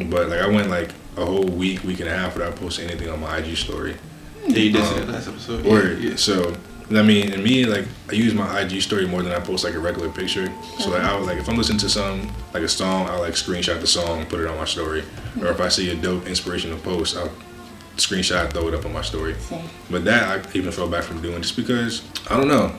[0.08, 3.08] But like I went like a whole week, week and a half without posting anything
[3.08, 3.96] on my IG story.
[4.46, 5.64] Yeah, you did say Um, that last episode.
[5.64, 6.00] Word.
[6.02, 6.16] Yeah.
[6.16, 6.54] So,
[6.90, 9.74] I mean, and me, like, I use my IG story more than I post like
[9.74, 10.52] a regular picture.
[10.78, 13.34] So, like, I would like if I'm listening to some like a song, I like
[13.34, 15.02] screenshot the song put it on my story.
[15.40, 17.30] Or if I see a dope inspirational post, I'll
[17.96, 19.34] screenshot, throw it up on my story.
[19.34, 19.68] Same.
[19.90, 22.74] But that I even fell back from doing just because I don't know.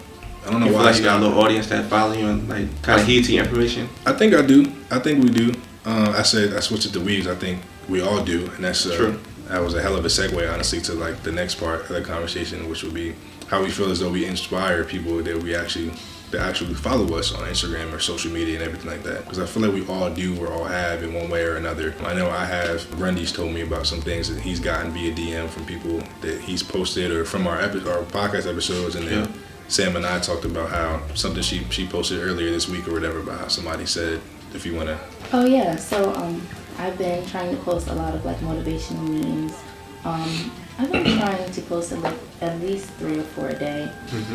[0.46, 2.48] I don't know You feel like you got a little audience that follow you and
[2.48, 3.90] like kind of heed to your information.
[4.06, 4.72] I think I do.
[4.92, 5.52] I think we do.
[5.86, 7.28] Uh, I said I switched it to weaves.
[7.28, 9.20] I think we all do, and that's uh, True.
[9.48, 12.02] that was a hell of a segue, honestly, to like the next part of the
[12.02, 13.16] conversation, which would be
[13.48, 15.92] how we feel as though we inspire people that we actually
[16.32, 19.22] that actually follow us on Instagram or social media and everything like that.
[19.24, 21.94] Because I feel like we all do or all have in one way or another.
[22.02, 22.90] I know I have.
[22.98, 26.64] Grundy's told me about some things that he's gotten via DM from people that he's
[26.64, 29.26] posted or from our epi- our podcast episodes, and then.
[29.26, 29.32] Yeah.
[29.68, 33.22] Sam and I talked about how something she she posted earlier this week or whatever
[33.22, 34.22] about how somebody said
[34.54, 35.00] if you want to
[35.32, 36.42] Oh yeah, so um,
[36.78, 39.60] I've been trying to post a lot of like motivational memes.
[40.04, 43.92] Um, I've been trying to post at, like, at least three or four a day.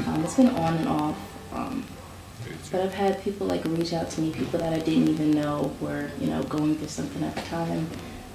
[0.06, 1.16] Um, it's been on and off.
[1.52, 1.84] Um,
[2.72, 5.74] but I've had people like reach out to me, people that I didn't even know
[5.80, 7.88] were you know going through something at the time.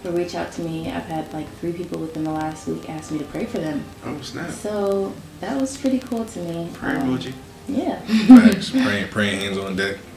[0.03, 0.91] They'll reach out to me.
[0.91, 3.83] I've had like three people within the last week ask me to pray for them.
[4.05, 4.51] Oh snap!
[4.51, 6.69] So that was pretty cool to me.
[6.73, 7.33] Prayer Um, emoji.
[7.67, 7.99] Yeah.
[8.27, 9.97] Facts, praying, praying hands on deck.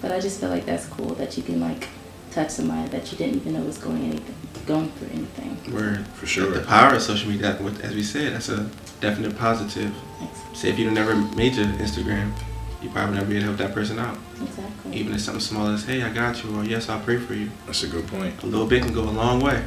[0.00, 1.88] but I just feel like that's cool that you can like
[2.30, 4.36] touch somebody that you didn't even know was going anything,
[4.70, 5.74] going through anything.
[5.74, 6.06] Word.
[6.08, 6.50] For sure.
[6.52, 9.92] The power of social media, as we said, that's a definite positive.
[10.18, 10.60] Thanks.
[10.60, 12.32] Say if you'd never made your Instagram,
[12.80, 14.16] you probably never be able to help that person out.
[14.40, 14.94] Exactly.
[14.94, 17.50] Even if something small as, hey, I got you, or yes, I'll pray for you.
[17.66, 18.42] That's a good point.
[18.42, 19.64] A little bit can go a long way.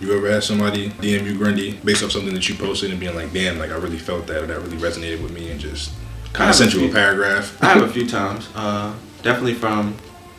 [0.00, 3.14] You ever had somebody DM you Grundy based off something that you posted and being
[3.14, 5.92] like, damn, like I really felt that or that really resonated with me and just
[6.32, 7.60] kind of sent you a a paragraph?
[7.62, 8.48] I have a few times.
[8.54, 9.96] Uh, definitely from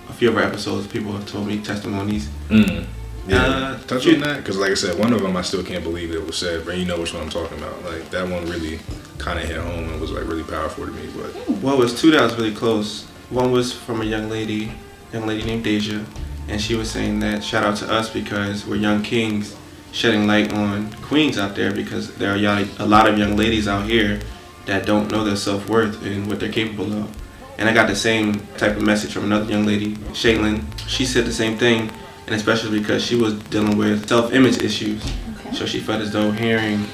[0.07, 2.27] a few of our episodes, people have told me testimonies.
[2.47, 2.85] Mm.
[3.29, 3.43] Yeah.
[3.45, 5.83] Uh, Touch you- on that because, like I said, one of them I still can't
[5.83, 7.83] believe it was said, but you know which one I'm talking about.
[7.83, 8.79] Like that one really
[9.17, 11.09] kind of hit home and was like really powerful to me.
[11.15, 13.05] But Well, it was two that was really close.
[13.29, 14.71] One was from a young lady,
[15.13, 16.03] young lady named Deja,
[16.47, 19.55] and she was saying that shout out to us because we're young kings,
[19.91, 23.67] shedding light on queens out there because there are young, a lot of young ladies
[23.67, 24.19] out here
[24.65, 27.15] that don't know their self worth and what they're capable of.
[27.57, 30.63] And I got the same type of message from another young lady, Shaylin.
[30.87, 31.91] She said the same thing,
[32.29, 35.03] and especially because she was dealing with self image issues.
[35.39, 35.55] Okay.
[35.55, 36.85] So she felt as though hearing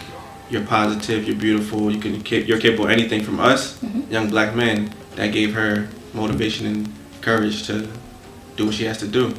[0.50, 2.14] you're positive, you're beautiful, you can
[2.48, 4.10] you're capable of anything from us, Mhm.
[4.10, 6.90] young black men, that gave her motivation and
[7.22, 7.88] courage to
[8.56, 9.34] do what she has to do.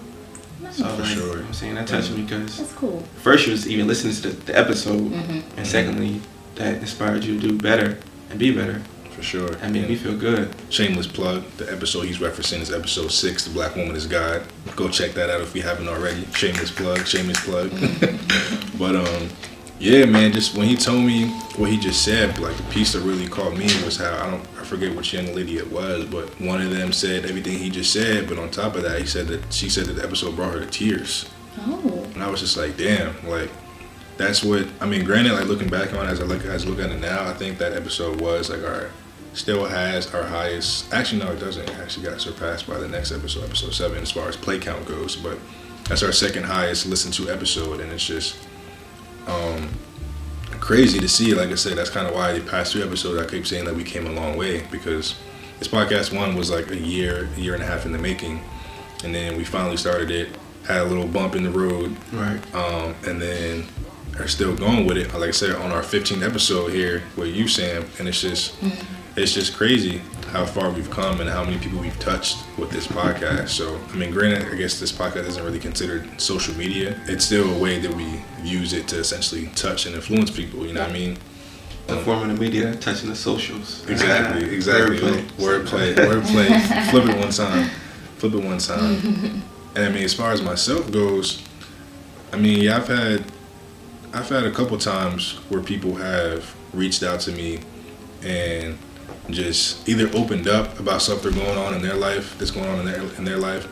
[0.62, 0.76] Nice.
[0.76, 1.36] So For like, sure.
[1.38, 3.02] you I'm saying that touched me because That's cool.
[3.22, 6.20] first she was even listening to the, the episode, hmm and secondly
[6.56, 7.96] that inspired you to do better
[8.30, 8.82] and be better.
[9.16, 10.54] For sure, That made me feel good.
[10.68, 11.42] Shameless plug.
[11.56, 13.44] The episode he's referencing is episode six.
[13.44, 14.42] The Black Woman is God.
[14.76, 16.26] Go check that out if you haven't already.
[16.34, 17.06] Shameless plug.
[17.06, 17.70] Shameless plug.
[18.78, 19.28] but um,
[19.78, 20.32] yeah, man.
[20.32, 23.56] Just when he told me what he just said, like the piece that really caught
[23.56, 26.70] me was how I don't I forget which young lady it was, but one of
[26.70, 28.28] them said everything he just said.
[28.28, 30.60] But on top of that, he said that she said that the episode brought her
[30.60, 31.24] to tears.
[31.60, 32.06] Oh.
[32.12, 33.48] And I was just like, damn, like
[34.18, 35.06] that's what I mean.
[35.06, 37.24] Granted, like looking back on it, as I look as I look at it now,
[37.24, 38.90] I think that episode was like our
[39.36, 40.92] still has our highest.
[40.92, 41.68] Actually, no, it doesn't.
[41.68, 44.84] It actually got surpassed by the next episode, episode seven, as far as play count
[44.86, 45.14] goes.
[45.16, 45.38] But
[45.88, 48.36] that's our second highest listened to episode, and it's just
[49.28, 49.68] um
[50.60, 51.34] crazy to see.
[51.34, 53.74] Like I said, that's kind of why the past two episodes I keep saying that
[53.74, 55.14] we came a long way because
[55.58, 58.40] this podcast one was like a year, a year and a half in the making,
[59.04, 60.28] and then we finally started it.
[60.66, 62.40] Had a little bump in the road, Right.
[62.52, 63.68] um, and then
[64.18, 65.12] are still going with it.
[65.14, 68.54] Like I said, on our 15th episode here with you, Sam, and it's just,
[69.16, 70.02] it's just crazy.
[70.32, 73.48] how far we've come and how many people we've touched with this podcast.
[73.48, 77.00] So, I mean, granted, I guess this podcast isn't really considered social media.
[77.06, 80.66] It's still a way that we use it to essentially touch and influence people.
[80.66, 81.16] You know what I mean?
[81.86, 83.88] The form of the media, touching the socials.
[83.88, 84.98] Exactly, exactly.
[84.98, 85.94] Wordplay, wordplay.
[85.94, 86.90] wordplay.
[86.90, 87.70] Flip it one time.
[88.18, 89.42] Flip it one time.
[89.76, 91.42] And I mean, as far as myself goes,
[92.32, 93.24] I mean, yeah, I've had,
[94.12, 97.60] I've had a couple times where people have reached out to me
[98.22, 98.76] and
[99.30, 102.78] just either opened up about stuff they're going on in their life, that's going on
[102.80, 103.66] in their in their life,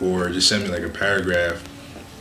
[0.00, 1.62] or just sent me like a paragraph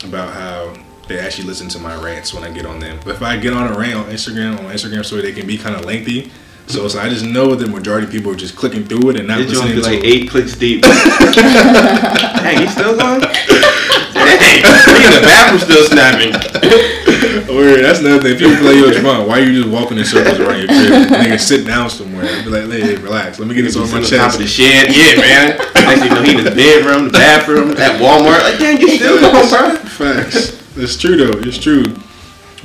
[0.03, 0.73] about how
[1.07, 2.99] they actually listen to my rants when I get on them.
[3.03, 5.45] But if I get on a rant on Instagram, on my Instagram story, they can
[5.47, 6.31] be kind of lengthy.
[6.67, 9.27] So, so I just know the majority of people are just clicking through it and
[9.27, 10.05] not Did you listening to like it.
[10.05, 10.81] eight clicks deep?
[11.33, 13.21] Dang, you still going?
[14.43, 16.33] In the bathroom still snapping.
[17.55, 18.37] Word, that's another thing.
[18.37, 21.09] People be like, yo, Javon, why are you just walking in circles around your crib?
[21.09, 22.25] Nigga, sit down somewhere.
[22.25, 23.39] I'd be like, hey, relax.
[23.39, 24.35] Let me get this on my He's on top chest.
[24.35, 24.95] of the shed.
[24.95, 25.57] Yeah, man.
[25.73, 28.41] Thing you know, he in the bedroom, the bathroom, at Walmart.
[28.41, 29.75] Like, dang, you still going, bro?
[29.77, 30.77] Facts.
[30.77, 31.39] It's true though.
[31.39, 31.83] It's true.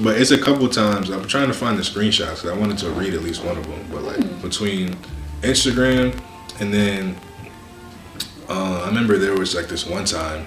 [0.01, 1.11] But it's a couple times.
[1.11, 3.67] I'm trying to find the screenshots because I wanted to read at least one of
[3.67, 3.85] them.
[3.91, 4.97] But like between
[5.43, 6.19] Instagram
[6.61, 7.17] and then
[8.49, 10.47] uh, I remember there was like this one time.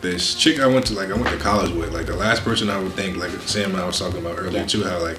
[0.00, 2.70] This chick I went to like I went to college with like the last person
[2.70, 4.66] I would think like Sam and I was talking about earlier Yeah.
[4.66, 5.18] too how like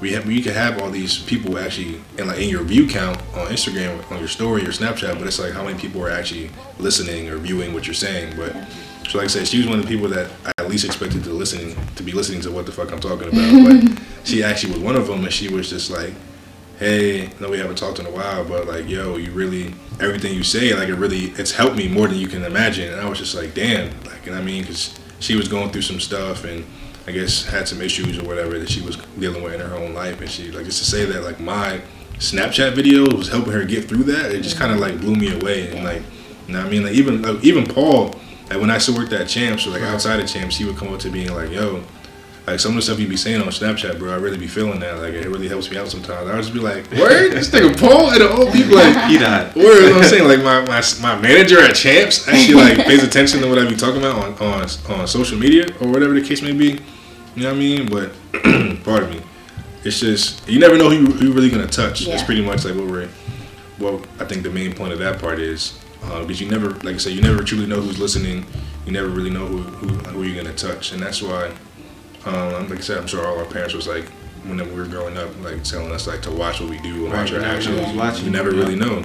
[0.00, 3.18] we have you can have all these people actually and like in your view count
[3.34, 6.50] on Instagram on your story or Snapchat but it's like how many people are actually
[6.78, 8.54] listening or viewing what you're saying but
[9.08, 11.24] so like I said she was one of the people that I at least expected
[11.24, 14.74] to listen to be listening to what the fuck I'm talking about but she actually
[14.74, 16.12] was one of them and she was just like
[16.80, 20.34] hey, I know we haven't talked in a while, but like, yo, you really, everything
[20.34, 22.90] you say, like, it really, it's helped me more than you can imagine.
[22.90, 25.82] And I was just like, damn, like, and I mean, because she was going through
[25.82, 26.64] some stuff and
[27.06, 29.92] I guess had some issues or whatever that she was dealing with in her own
[29.92, 30.22] life.
[30.22, 31.82] And she, like, just to say that, like, my
[32.14, 35.38] Snapchat video was helping her get through that, it just kind of like blew me
[35.38, 35.70] away.
[35.70, 36.02] And like,
[36.46, 36.84] you know what I mean?
[36.84, 38.14] Like, even, like, even Paul,
[38.48, 40.92] like, when I still worked at Champs or like outside of Champs, he would come
[40.92, 41.82] up to me and like, yo,
[42.46, 44.80] like some of the stuff you be saying on Snapchat, bro, I really be feeling
[44.80, 44.98] that.
[44.98, 46.28] Like it really helps me out sometimes.
[46.28, 49.18] I would just be like, word, this nigga Paul and the old people like He
[49.18, 49.54] died.
[49.54, 50.24] word, you know what I'm saying?
[50.28, 53.76] Like my, my my manager at Champs actually like pays attention to what I be
[53.76, 56.80] talking about on, on on social media or whatever the case may be.
[57.36, 57.88] You know what I mean?
[57.88, 58.12] But
[58.84, 59.22] pardon me.
[59.84, 62.06] It's just you never know who, you- who you really gonna touch.
[62.06, 63.08] It's pretty much like what we're
[63.78, 66.96] well, I think the main point of that part is uh, because you never, like
[66.96, 68.44] I said, you never truly know who's listening.
[68.84, 71.52] You never really know who who, who you're gonna touch, and that's why,
[72.24, 74.04] um, like I said, I'm sure all our parents was like
[74.44, 77.12] when we were growing up, like telling us like to watch what we do and
[77.12, 77.96] Right, watch our actions.
[77.96, 78.24] watching.
[78.26, 79.04] You never really know,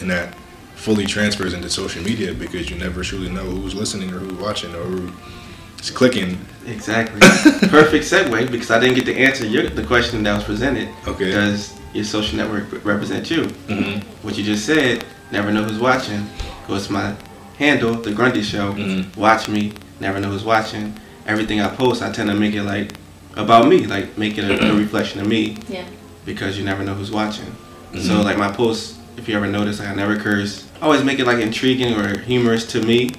[0.00, 0.34] and that
[0.74, 4.74] fully transfers into social media because you never truly know who's listening or who's watching
[4.74, 6.38] or who's clicking.
[6.66, 7.20] Exactly.
[7.68, 10.88] Perfect segue because I didn't get to answer your, the question that was presented.
[11.06, 11.30] Okay.
[11.30, 13.44] Does your social network represent you?
[13.68, 16.26] hmm What you just said, never know who's watching.
[16.66, 17.14] To my
[17.58, 18.72] handle, The Grundy Show.
[18.72, 19.14] Mhm.
[19.16, 20.98] Watch me, never know who's watching.
[21.26, 22.92] Everything I post, I tend to make it like
[23.36, 25.84] about me, like make it a, a reflection of me Yeah.
[26.24, 27.46] because you never know who's watching.
[27.92, 28.00] Mhm.
[28.00, 30.66] So like my posts, if you ever notice, like I never curse.
[30.80, 33.10] I always make it like intriguing or humorous to me.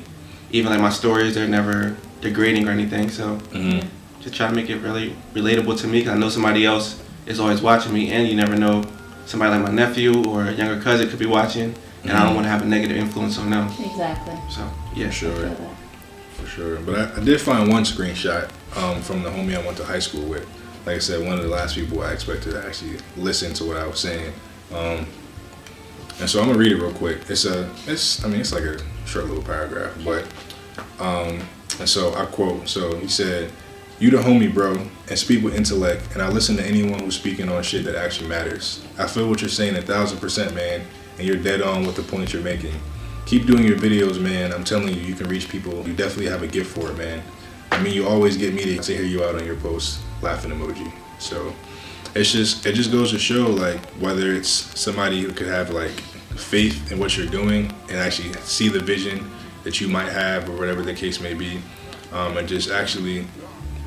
[0.52, 3.10] Even like my stories, they're never degrading or anything.
[3.10, 3.80] So hmm
[4.22, 7.40] just try to make it really relatable to me because I know somebody else is
[7.40, 8.84] always watching me, and you never know
[9.28, 12.36] somebody like my nephew or a younger cousin could be watching, and I don't Mhm.
[12.36, 13.68] want to have a negative influence on them.
[13.80, 14.34] Exactly.
[14.50, 14.62] So
[14.96, 15.56] yeah, For sure.
[16.46, 16.80] For sure.
[16.82, 20.00] But I, I did find one screenshot um, from the homie I went to high
[20.00, 20.48] school with.
[20.86, 23.78] Like I said, one of the last people I expected to actually listen to what
[23.78, 24.32] I was saying.
[24.72, 25.08] Um,
[26.20, 27.30] and so I'm gonna read it real quick.
[27.30, 28.78] It's a, it's, I mean, it's like a
[29.08, 30.28] short little paragraph, but,
[31.00, 31.42] um,
[31.80, 32.70] and so I quote.
[32.70, 33.52] So he said,
[34.00, 34.78] "You the homie, bro,
[35.10, 38.30] and speak with intellect, and I listen to anyone who's speaking on shit that actually
[38.30, 38.86] matters.
[39.00, 40.86] I feel what you're saying a thousand percent, man,
[41.18, 42.76] and you're dead on with the point you're making.
[43.26, 44.54] Keep doing your videos, man.
[44.54, 45.86] I'm telling you, you can reach people.
[45.88, 47.24] You definitely have a gift for it, man.
[47.72, 50.52] I mean, you always get me to, to hear you out on your posts, laughing
[50.52, 50.92] emoji.
[51.20, 51.54] So
[52.14, 55.92] it's just it just goes to show like whether it's somebody who could have like
[56.38, 59.30] faith in what you're doing and actually see the vision
[59.64, 61.60] that you might have or whatever the case may be,
[62.14, 63.26] um, and just actually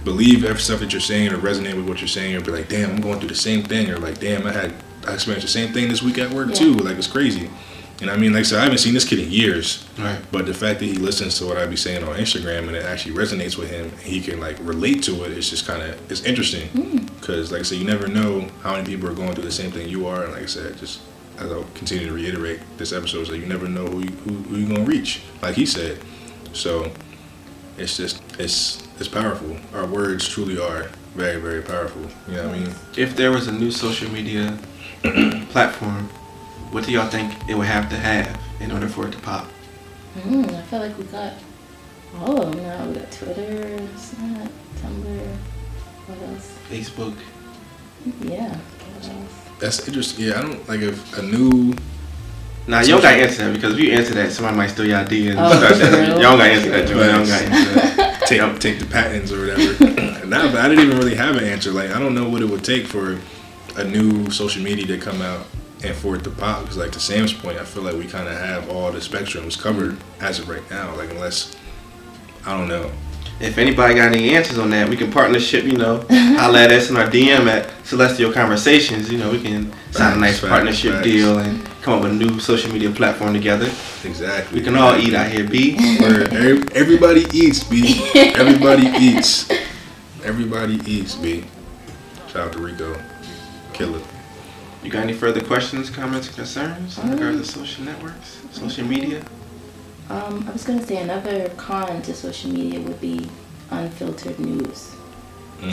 [0.04, 2.68] believe every stuff that you're saying or resonate with what you're saying or be like,
[2.68, 4.74] damn, I'm going through the same thing or like, damn, I had
[5.06, 6.54] I experienced the same thing this week at work Yeah.
[6.56, 6.74] too.
[6.74, 7.48] Like it's crazy.
[8.00, 9.84] And I mean, like I said, I haven't seen this kid in years.
[9.98, 10.20] right.
[10.30, 12.84] But the fact that he listens to what I be saying on Instagram and it
[12.84, 15.32] actually resonates with him, and he can like relate to it.
[15.32, 16.98] It's just kind of it's interesting hmm.
[17.20, 19.72] because, like I said, you never know how many people are going through the same
[19.72, 20.24] thing you are.
[20.24, 21.00] And like I said, just
[21.38, 24.30] as I'll continue to reiterate this episode, is that you never know who you, who,
[24.30, 25.22] who you gonna reach.
[25.42, 26.00] Like he said,
[26.52, 26.92] so
[27.78, 29.56] it's just it's it's powerful.
[29.74, 32.02] Our words truly are very very powerful.
[32.28, 32.74] You know what I mean?
[32.96, 34.56] If there was a new social media
[35.50, 36.08] platform
[36.70, 39.46] what do y'all think it would have to have in order for it to pop?
[40.18, 41.34] Mm, I feel like we got
[42.18, 42.86] all of them now.
[42.86, 44.50] We got Twitter, Snap,
[44.80, 45.36] Tumblr.
[46.06, 46.58] What else?
[46.70, 47.14] Facebook.
[48.22, 48.54] Yeah.
[48.56, 49.34] What else?
[49.58, 50.26] That's interesting.
[50.26, 51.74] Yeah, I don't like if a new.
[52.66, 54.98] Nah, you don't gotta answer that because if you answer that, somebody might steal your
[54.98, 56.08] ID and Oh, start that.
[56.20, 56.98] Y'all don't gotta answer that, Joe.
[56.98, 58.22] Y'all don't gotta answer that.
[58.26, 59.84] take take the patents or whatever.
[60.26, 61.70] nah, but I didn't even really have an answer.
[61.70, 63.18] Like I don't know what it would take for
[63.76, 65.46] a new social media to come out
[65.82, 66.62] and for it to pop.
[66.62, 69.60] Because like to Sam's point, I feel like we kind of have all the spectrums
[69.60, 70.94] covered as of right now.
[70.96, 71.56] Like unless
[72.44, 72.90] I don't know.
[73.40, 76.90] If anybody got any answers on that, we can partnership, you know, holla at us
[76.90, 79.12] in our DM at Celestial Conversations.
[79.12, 81.06] You know, we can sign a nice facts, partnership facts.
[81.06, 83.66] deal and come up with a new social media platform together.
[84.02, 84.58] Exactly.
[84.58, 85.76] We can all eat out here, B.
[86.00, 86.22] Where
[86.74, 88.10] everybody eats, B.
[88.14, 89.48] Everybody eats.
[90.24, 91.44] Everybody eats, B.
[92.26, 93.00] Shout out to Rico.
[93.72, 94.02] Killer.
[94.88, 99.22] You got any further questions, comments, concerns in regards to social networks, social media?
[100.08, 103.28] Um, I was gonna say another con to social media would be
[103.70, 104.94] unfiltered news.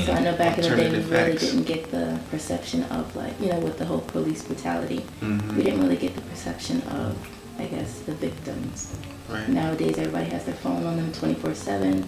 [0.06, 1.44] So I know back in the day we really facts.
[1.44, 5.06] didn't get the perception of like you know with the whole police brutality.
[5.22, 5.56] Mhm.
[5.56, 7.16] We didn't really get the perception of
[7.58, 8.98] I guess the victims.
[9.30, 9.48] Right.
[9.48, 12.04] Nowadays everybody has their phone on them twenty four seven,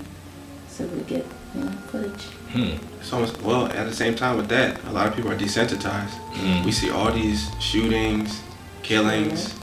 [0.70, 2.26] so we get you know footage.
[2.54, 2.76] Hmm.
[3.00, 3.68] It's almost well.
[3.68, 6.12] At the same time with that, a lot of people are desensitized.
[6.34, 6.66] Mm.
[6.66, 8.42] We see all these shootings,
[8.84, 9.56] killings.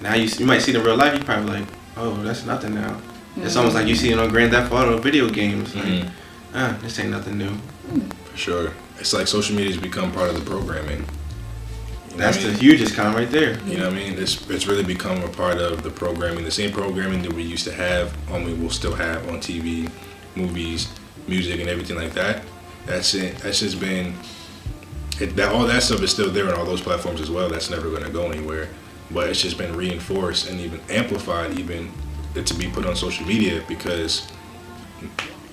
[0.00, 1.16] Now you, you might see it in real life.
[1.18, 3.00] You probably like, oh, that's nothing now.
[3.36, 5.74] It's almost like you see it on Grand Theft Auto video games.
[5.74, 6.10] Like, Mhm.
[6.54, 7.52] ah, this ain't nothing new.
[8.30, 8.72] For sure.
[8.98, 11.04] It's like social media's become part of the programming.
[12.10, 12.58] You That's the mean?
[12.60, 13.58] hugest con right there.
[13.66, 14.18] You know what I mean?
[14.18, 17.64] It's it's really become a part of the programming, the same programming that we used
[17.64, 19.88] to have, only we'll still have on TV,
[20.36, 20.88] movies,
[21.28, 22.42] music, and everything like that.
[22.86, 23.36] That's it.
[23.38, 24.14] That's just been.
[25.20, 27.48] It, that all that stuff is still there on all those platforms as well.
[27.48, 28.68] That's never going to go anywhere.
[29.10, 31.92] But it's just been reinforced and even amplified, even
[32.34, 34.26] to be put on social media because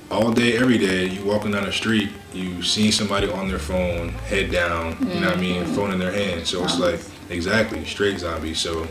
[0.10, 4.10] all day, every day, you walking down the street, you see somebody on their phone,
[4.28, 5.74] head down, you know what I mean, mm-hmm.
[5.74, 6.46] phone in their hand.
[6.46, 8.54] So it's like exactly straight zombie.
[8.54, 8.88] So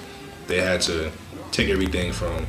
[0.47, 1.11] they had to
[1.51, 2.47] take everything from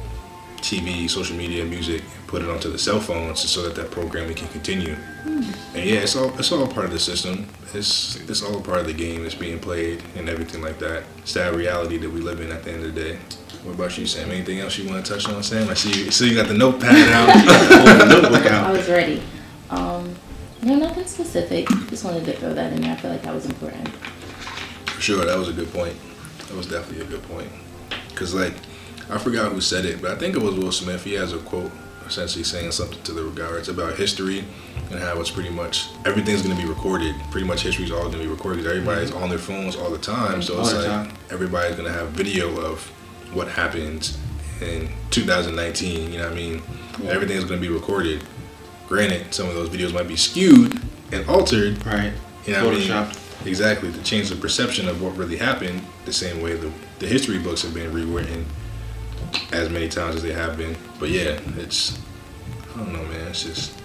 [0.58, 4.48] TV, social media, music, put it onto the cell phones so that that programming can
[4.48, 4.96] continue.
[5.26, 7.46] And yeah, it's all it's all part of the system.
[7.74, 11.04] It's it's all part of the game that's being played and everything like that.
[11.18, 13.20] It's that reality that we live in at the end of the day.
[13.64, 14.32] What about you, Sam?
[14.32, 15.70] Anything else you want to touch on, Sam?
[15.70, 16.10] I see you.
[16.10, 17.28] So you got the notepad out.
[17.98, 19.22] The notebook I was ready.
[19.70, 20.16] Um,
[20.64, 21.68] no, nothing specific.
[21.90, 22.94] Just wanted to throw that in there.
[22.94, 23.90] I feel like that was important.
[23.90, 25.98] For sure, that was a good point.
[26.48, 27.52] That was definitely a good point.
[28.16, 28.54] Cause like,
[29.10, 31.04] I forgot who said it, but I think it was Will Smith.
[31.04, 31.72] He has a quote
[32.08, 34.44] essentially saying something to the regards about history
[34.90, 37.16] and how it's pretty much everything's gonna be recorded.
[37.32, 38.66] Pretty much history's all gonna be recorded.
[38.66, 41.14] Everybody's on their phones all the time, so All it's like time.
[41.32, 42.84] everybody's gonna have video of
[43.34, 44.12] what happened
[44.62, 46.12] in 2019.
[46.12, 46.62] You know what I mean?
[47.02, 47.12] Yeah.
[47.12, 48.24] Everything's gonna be recorded.
[48.88, 50.82] Granted, some of those videos might be skewed
[51.14, 52.12] and altered, Right.
[52.46, 53.12] you know what I mean?
[53.46, 57.40] Exactly, to change the perception of what really happened, the same way the, the history
[57.40, 58.46] books have been rewritten
[59.52, 60.76] as many times as they have been.
[61.00, 61.98] But yeah, it's,
[62.74, 63.80] I don't know, man, it's just,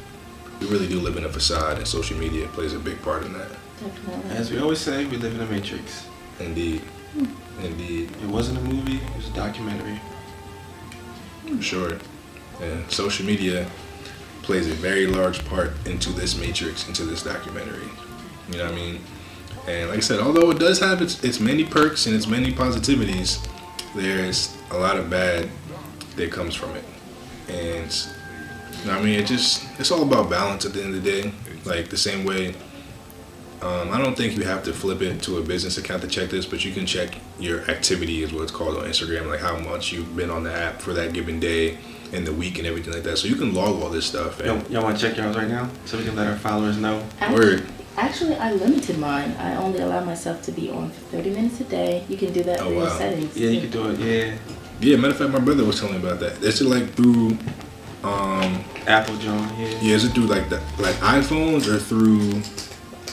[0.60, 3.32] we really do live in a facade, and social media plays a big part in
[3.34, 3.48] that.
[3.80, 4.30] Definitely.
[4.30, 6.06] As we always say, we live in a matrix.
[6.40, 6.80] Indeed.
[6.80, 7.64] Hmm.
[7.64, 10.00] Indeed, It wasn't a movie, it was a documentary.
[11.46, 11.98] for sure.
[12.60, 13.66] And social media
[14.42, 17.88] plays a very large part into this matrix, into this documentary.
[18.50, 19.00] You know what I mean?
[19.66, 22.52] And like I said, although it does have its, its many perks and its many
[22.52, 23.44] positivities,
[23.96, 25.48] there's a lot of bad
[26.16, 26.84] that comes from it.
[27.48, 28.06] And
[28.80, 29.18] you know I mean?
[29.18, 31.32] It just it's all about balance at the end of the day.
[31.64, 32.54] Like the same way
[33.62, 36.28] um, I don't think you have to flip it to a business account to check
[36.28, 39.58] this, but you can check your activity, is what it's called on Instagram, like how
[39.58, 41.78] much you've been on the app for that given day
[42.12, 43.16] and the week and everything like that.
[43.16, 44.40] So you can log all this stuff.
[44.40, 47.02] Y'all, y'all want to check yours right now so we can let our followers know?
[47.32, 47.66] Word.
[47.96, 49.34] Actually, I limited mine.
[49.38, 52.04] I only allow myself to be on for 30 minutes a day.
[52.08, 52.98] You can do that Oh, through your wow.
[52.98, 53.36] settings.
[53.36, 53.98] Yeah, you can do it.
[53.98, 54.34] Yeah.
[54.80, 56.42] yeah, matter of fact, my brother was telling me about that.
[56.42, 57.38] Is it like through,
[58.04, 59.48] um, Apple John.
[59.58, 59.68] Yeah.
[59.80, 62.18] yeah, is it through like the like iPhones or through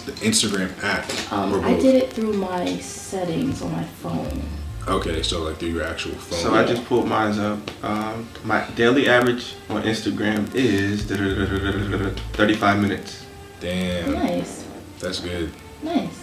[0.06, 1.10] the Instagram app?
[1.32, 4.42] Um, or I did it through my settings on my phone.
[4.86, 6.40] Okay, so like through your actual phone.
[6.40, 7.58] So I just pulled mine up.
[7.86, 13.26] Um, my daily average on Instagram is 35 minutes.
[13.62, 14.66] Damn, Nice.
[15.04, 15.52] That's good.
[15.84, 16.20] Nice.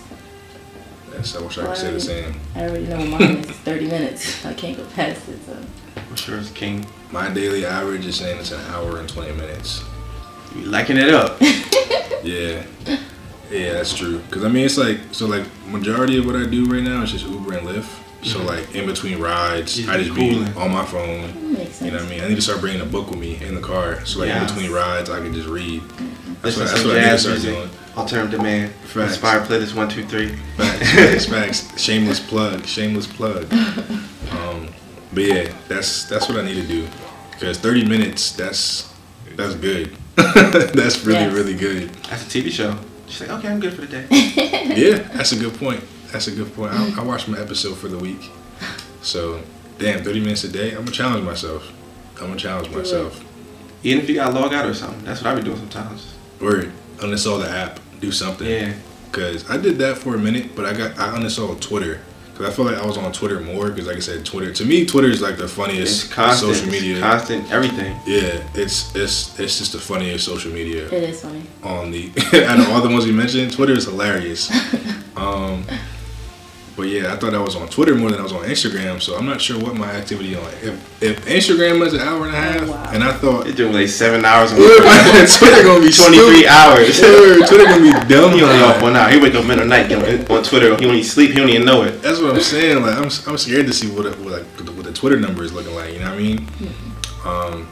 [1.12, 2.34] That's, I wish I could say the same.
[2.54, 4.44] I already know mine is 30 minutes.
[4.46, 5.38] I can't go past it.
[5.44, 5.56] So.
[5.96, 6.86] I'm sure it's king.
[7.10, 9.82] My daily average is saying it's an hour and 20 minutes.
[10.54, 11.40] You liking it up.
[12.22, 12.66] Yeah.
[13.50, 14.20] Yeah, that's true.
[14.30, 17.12] Cause I mean, it's like so like majority of what I do right now is
[17.12, 17.88] just Uber and Lyft.
[18.22, 18.46] So Mhm.
[18.46, 21.54] like in between rides, Just I be just be on my phone.
[21.54, 21.80] Makes sense.
[21.80, 22.20] You know what I mean?
[22.24, 24.04] I need to start bringing a book with me in the car.
[24.04, 24.42] So like Yeah.
[24.42, 25.80] in between rides, I can just read.
[26.42, 27.54] That's what, that's what I need to start music.
[27.54, 27.70] doing.
[27.96, 28.70] Alternative man.
[28.84, 29.12] Facts.
[29.14, 30.36] Inspired playlist one two three.
[30.56, 31.80] Facts, facts, facts.
[31.82, 32.64] Shameless plug.
[32.66, 33.52] Shameless plug.
[34.32, 34.68] Um,
[35.12, 36.88] but yeah, that's that's what I need to do.
[37.32, 38.92] Because 30 minutes, that's
[39.36, 39.96] that's good.
[40.16, 41.32] that's really Yes.
[41.32, 41.88] really good.
[42.08, 42.76] That's a TV show.
[43.06, 44.06] She's like, okay, I'm good for the day.
[44.76, 45.82] Yeah, that's a good point.
[46.12, 46.72] That's a good point.
[46.72, 48.30] I, I watched my episode for the week.
[49.02, 49.42] So,
[49.78, 50.70] damn, 30 minutes a day.
[50.70, 51.72] I'm gonna challenge myself.
[52.20, 53.24] I'm gonna challenge myself.
[53.82, 55.02] Even if you got to log out or something.
[55.04, 56.14] That's what I be doing sometimes.
[56.40, 56.66] Or
[57.00, 57.80] uninstall the app.
[58.00, 58.46] Do something.
[58.48, 58.72] Yeah.
[59.12, 62.00] Cause I did that for a minute, but I got I uninstalled Twitter.
[62.34, 63.68] Cause I feel like I was on Twitter more.
[63.70, 66.54] Cause like I said, Twitter to me, Twitter is like the It's funniest constant.
[66.54, 66.92] social media.
[66.96, 67.50] It's constant.
[67.52, 67.92] Everything.
[68.06, 71.42] yeah, it's it's it's just the funniest social media It is funny.
[71.62, 72.10] on the
[72.48, 73.52] out of all the ones you mentioned.
[73.52, 74.50] Twitter is hilarious.
[75.16, 75.64] Um,
[76.80, 79.02] but yeah, I thought I was on Twitter more than I was on Instagram.
[79.02, 80.46] So I'm not sure what my activity on.
[80.62, 82.90] If if Instagram was an hour and a half, Oh, wow.
[82.94, 84.50] and I thought They're doing like seven hours.
[84.52, 86.98] on Twitter gonna be 23 hours.
[86.98, 88.32] Twitter, Twitter gonna be dumb.
[88.32, 89.10] He only for off one hour.
[89.10, 90.02] He wake up middle of night on,
[90.34, 90.74] on Twitter.
[90.76, 91.30] He don't sleep.
[91.32, 92.00] He don't even know it.
[92.00, 92.80] That's what I'm saying.
[92.82, 95.20] Like I'm, I'm scared to see what, it, what like what the, what the Twitter
[95.20, 95.92] number is looking like.
[95.92, 96.48] You know what I mean?
[97.26, 97.68] Um,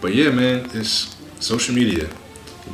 [0.00, 2.08] but yeah, man, it's social media,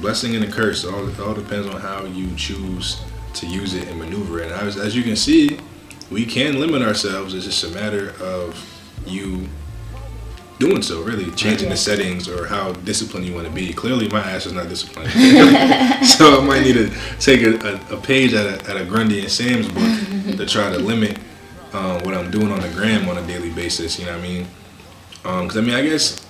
[0.03, 0.85] blessing and a curse.
[0.85, 3.01] It all it all depends on how you choose
[3.35, 4.41] to use it and maneuver.
[4.41, 4.53] it.
[4.53, 5.59] And as, as you can see,
[6.11, 7.35] we can limit ourselves.
[7.35, 8.55] It's just a matter of
[9.07, 9.49] you
[10.59, 11.03] doing so.
[11.03, 13.73] Really changing the settings or how disciplined you want to be.
[13.73, 15.11] Clearly, my ass is not disciplined,
[16.07, 19.21] so I might need to take a, a, a page out of, out of Grundy
[19.21, 21.19] and Sam's book to try to limit
[21.73, 23.99] um, what I'm doing on the gram on a daily basis.
[23.99, 24.47] You know what I mean?
[25.23, 26.25] Because I mean, I guess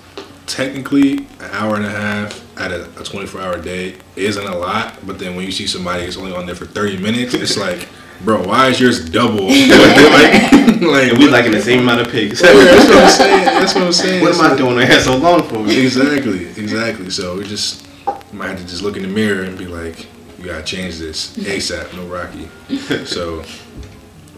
[0.53, 4.95] technically an hour and a half at a, a 24 hour day isn't a lot,
[5.07, 7.89] but then when you see somebody that's only on there for 30 minutes, it's like,
[8.23, 9.47] bro, why is yours double?
[9.49, 12.43] like, like, And we like in the same amount of pigs.
[12.43, 13.45] Yeah, that's what I'm saying.
[13.45, 14.23] That's what I'm saying.
[14.23, 15.67] what am I doing here so long for?
[15.67, 17.09] Exactly, exactly.
[17.09, 17.87] So we just
[18.33, 20.07] might have to just look in the mirror and be like,
[20.39, 22.49] you gotta change this ASAP, no Rocky.
[23.07, 23.43] so,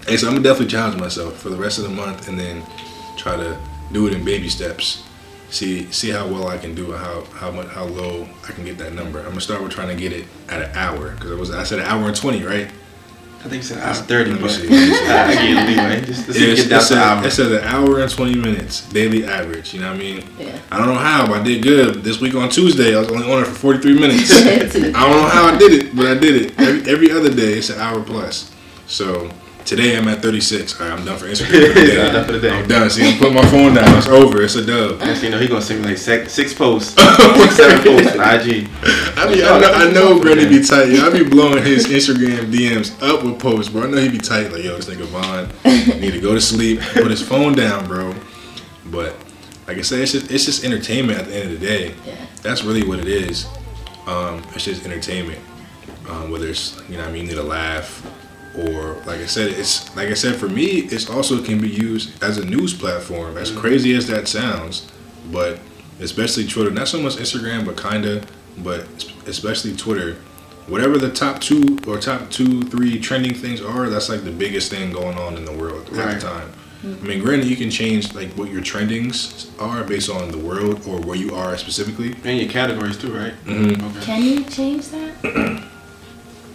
[0.07, 2.63] hey, so I'm gonna definitely challenge myself for the rest of the month and then
[3.17, 3.59] try to
[3.93, 5.04] do it in baby steps.
[5.55, 8.65] See see how well I can do it, how how much how low I can
[8.65, 9.21] get that number.
[9.21, 11.63] I'm gonna start with trying to get it at an hour because it was I
[11.63, 12.69] said an hour and twenty, right?
[13.45, 15.07] I think it's an hour 30, Let me but see, let me see.
[15.07, 16.01] I give you leeway.
[16.07, 17.59] Just to see It's, it get down it, to an said, hour.
[17.59, 19.75] an hour and 20 minutes daily average.
[19.75, 20.25] You know what I mean?
[20.39, 20.59] Yeah.
[20.71, 22.03] I don't know how, but I did good.
[22.03, 24.31] This week on Tuesday, I was only on it for 43 minutes.
[24.47, 26.59] I don't know how I did it, but I did it.
[26.59, 28.51] Every, every other day, it's an hour plus.
[28.87, 29.31] So
[29.65, 30.81] today I'm at 36.
[30.81, 31.73] All right, I'm done for Instagram.
[31.73, 32.07] For the day.
[32.07, 32.51] I'm done for the day.
[32.51, 32.91] I'm done.
[32.91, 33.97] See, I'm putting my phone down.
[33.99, 34.43] It's over.
[34.43, 35.01] It's a dub.
[35.01, 38.17] Next thing you know, he gonna send me like six, six posts, six, seven posts
[38.17, 38.69] on IG.
[39.17, 40.89] I mean, I know, I know Granny be tight.
[40.91, 43.85] Yeah, I be blowing his Instagram DMs up with posts, bro.
[43.85, 44.53] I know he be tight.
[44.53, 48.15] Like, yo, this nigga Vaughn need to go to sleep, put his phone down, bro.
[48.87, 49.17] But
[49.67, 51.95] like I said, it's just it's just entertainment at the end of the day.
[52.07, 52.27] Yeah.
[52.43, 53.47] That's really what it is.
[54.07, 55.41] Um, it's just entertainment.
[56.09, 58.05] Um, whether it's you know what I mean, you need a laugh,
[58.57, 62.23] or like I said, it's like I said for me, it's also can be used
[62.23, 63.37] as a news platform.
[63.37, 64.91] As crazy as that sounds,
[65.33, 65.59] but
[66.01, 68.23] especially Twitter, not so much Instagram, but kinda,
[68.59, 68.87] but
[69.27, 70.17] especially Twitter.
[70.67, 74.71] Whatever the top two or top two, three trending things are, that's like the biggest
[74.71, 76.15] thing going on in the world at Right.
[76.21, 76.49] the time.
[76.85, 80.83] I mean, granted, you can change like what your trendings are based on the world
[80.87, 82.15] or where you are specifically.
[82.25, 83.33] And your categories too, right?
[83.47, 83.83] Mhm.
[83.97, 84.05] Okay.
[84.05, 85.65] Can you change that?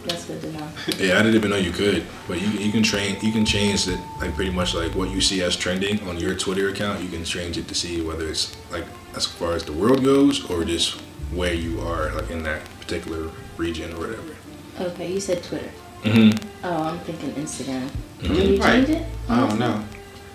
[0.09, 0.67] That's good to know.
[0.97, 3.87] Yeah, I didn't even know you could, but you you can train you can change
[3.87, 7.01] it like pretty much like what you see as trending on your Twitter account.
[7.01, 8.85] You can change it to see whether it's like
[9.15, 10.99] as far as the world goes or just
[11.31, 14.35] where you are like in that particular region or whatever.
[14.79, 15.69] Okay, you said Twitter.
[16.03, 16.31] Mm-hmm.
[16.63, 17.89] Oh, I'm thinking Instagram.
[18.19, 18.25] Mhm.
[18.25, 18.85] Can you Right.
[18.85, 19.03] change it?
[19.29, 19.83] I don't know.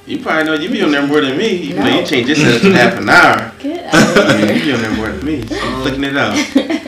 [0.06, 1.48] You probably know you be on there more than me.
[1.48, 2.00] Even though No.
[2.00, 3.52] you change this in half an hour.
[3.58, 4.64] Get out of I mean, you here.
[4.64, 5.46] be on there more than me.
[5.50, 6.34] I'm looking it up.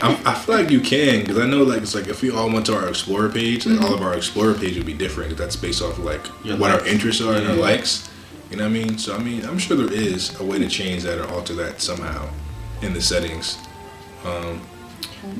[0.03, 2.51] I, I feel like you can because I know like it's like if we all
[2.53, 5.31] went to our Explorer page, like all of our Explorer page would be different.
[5.31, 8.09] 'cause that's based off of like Your what our interests are and our likes.
[8.51, 8.99] You know what I mean?
[8.99, 11.81] So I mean, I'm sure there is a way to change that or alter that
[11.81, 12.29] somehow
[12.83, 13.57] in the settings.
[14.27, 14.61] Um,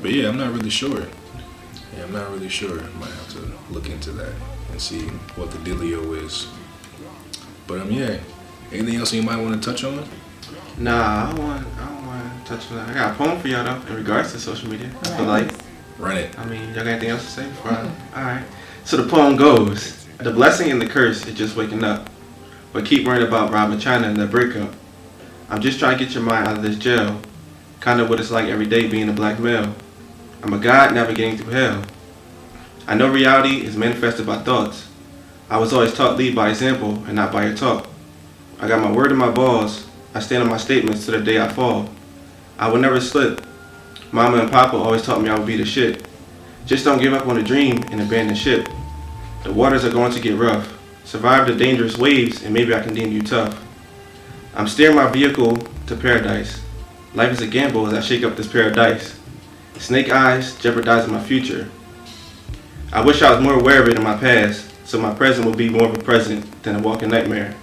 [0.01, 1.01] but yeah, I'm not really sure.
[1.95, 2.79] Yeah, I'm not really sure.
[2.79, 4.33] I Might have to look into that
[4.71, 5.01] and see
[5.35, 6.47] what the dealio is.
[7.67, 8.17] But um, yeah.
[8.71, 10.07] Anything else you might want to touch on?
[10.77, 11.67] Nah, I don't want.
[11.79, 12.89] I don't want to touch on that.
[12.89, 14.89] I got a poem for y'all though in regards to social media.
[15.03, 15.51] I feel like.
[15.97, 16.37] Run it.
[16.37, 17.91] I mean, y'all got anything else to say before I?
[18.15, 18.45] Alright.
[18.83, 22.09] So the poem goes The blessing and the curse is just waking up.
[22.71, 24.73] But keep worrying about Rob and Chyna and their breakup.
[25.49, 27.19] I'm just trying to get your mind out of this jail.
[27.81, 29.73] Kinda what it's like every day being a black male.
[30.43, 31.83] I'm a god navigating through hell.
[32.85, 34.86] I know reality is manifested by thoughts.
[35.49, 37.87] I was always taught lead by example and not by your talk.
[38.59, 39.87] I got my word in my balls.
[40.13, 41.89] I stand on my statements to the day I fall.
[42.59, 43.45] I will never slip.
[44.11, 46.05] Mama and Papa always taught me I would be the shit.
[46.65, 48.67] Just don't give up on a dream and abandon ship.
[49.43, 50.77] The waters are going to get rough.
[51.05, 53.63] Survive the dangerous waves and maybe I can deem you tough.
[54.53, 56.61] I'm steering my vehicle to paradise.
[57.13, 59.17] Life is a gamble as I shake up this paradise.
[59.77, 61.69] Snake eyes jeopardizing my future.
[62.91, 65.53] I wish I was more aware of it in my past, so my present will
[65.53, 67.53] be more of a present than a walking nightmare.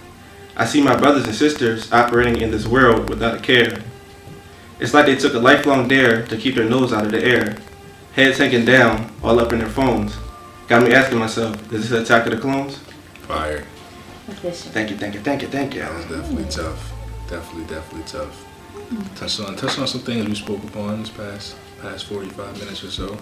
[0.59, 3.83] I see my brothers and sisters operating in this world without a care.
[4.79, 7.57] It's like they took a lifelong dare to keep their nose out of the air.
[8.13, 10.15] Heads hanging down, all up in their phones.
[10.69, 12.77] Got me asking myself, is this an attack of the clones?
[13.23, 13.65] Fire.
[14.29, 14.71] Official.
[14.73, 15.81] Thank you, thank you, thank you, thank you.
[15.81, 16.93] That was definitely tough.
[17.31, 18.47] Definitely, definitely tough.
[19.17, 22.85] Touch on touch on some things we spoke upon this past past forty five minutes
[22.85, 23.17] or so.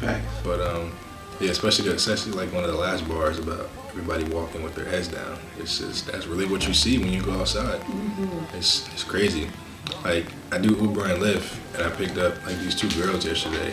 [0.00, 0.26] Facts.
[0.44, 0.92] But um,
[1.40, 4.86] yeah, especially the, especially like one of the last bars about everybody walking with their
[4.86, 5.38] heads down.
[5.58, 7.80] It's just that's really what you see when you go outside.
[7.80, 8.56] Mm-hmm.
[8.56, 9.48] It's it's crazy.
[10.04, 13.72] Like I do Uber and Lyft, and I picked up like these two girls yesterday,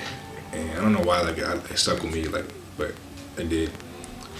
[0.51, 2.45] and I don't know why like I, they stuck with me like,
[2.77, 2.93] but
[3.35, 3.71] they did.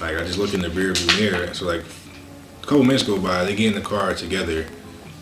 [0.01, 1.83] Like I just look in the rearview mirror, so like
[2.61, 4.65] a couple minutes go by, they get in the car together.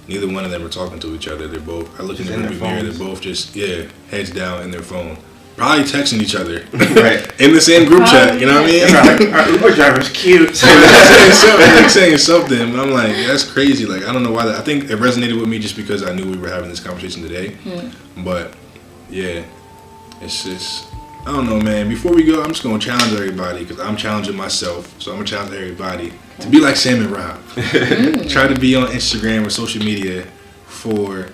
[0.08, 1.48] Neither one of them are talking to each other.
[1.48, 2.00] They're both.
[2.00, 2.84] I look in the rearview mirror.
[2.84, 5.18] They're both just yeah, heads down in their phone,
[5.58, 6.66] probably texting each other
[7.02, 7.40] Right.
[7.40, 8.40] in the same group chat.
[8.40, 8.88] You know what I mean?
[8.88, 10.56] They're like, our Uber driver's cute.
[10.56, 13.86] saying something, like saying something, but I'm like, that's crazy.
[13.86, 14.46] Like, I don't know why.
[14.46, 16.80] That, I think it resonated with me just because I knew we were having this
[16.80, 17.52] conversation today.
[17.64, 18.24] Hmm.
[18.24, 18.54] But
[19.10, 19.44] yeah,
[20.22, 20.88] it's just
[21.26, 21.88] I don't know, man.
[21.90, 25.00] Before we go, I'm just gonna challenge everybody because I'm challenging myself.
[25.00, 27.38] So I'm gonna challenge everybody to be like Sam and Rob.
[27.56, 28.28] Hmm.
[28.28, 30.26] Try to be on Instagram or social media
[30.66, 31.30] for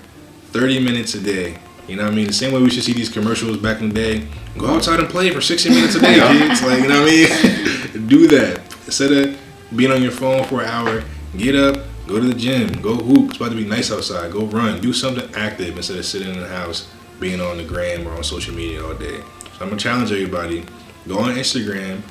[0.51, 1.59] 30 minutes a day.
[1.87, 2.27] You know what I mean?
[2.27, 4.27] The same way we should see these commercials back in the day.
[4.57, 6.15] Go outside and play for 60 minutes a day,
[6.47, 6.61] kids.
[6.61, 8.07] Like, you know what I mean?
[8.07, 8.61] Do that.
[8.85, 9.39] Instead of
[9.75, 11.03] being on your phone for an hour,
[11.37, 13.29] get up, go to the gym, go hoop.
[13.29, 14.31] It's about to be nice outside.
[14.31, 14.81] Go run.
[14.81, 18.23] Do something active instead of sitting in the house, being on the gram or on
[18.23, 19.19] social media all day.
[19.19, 20.65] So I'm gonna challenge everybody.
[21.07, 22.01] Go on Instagram,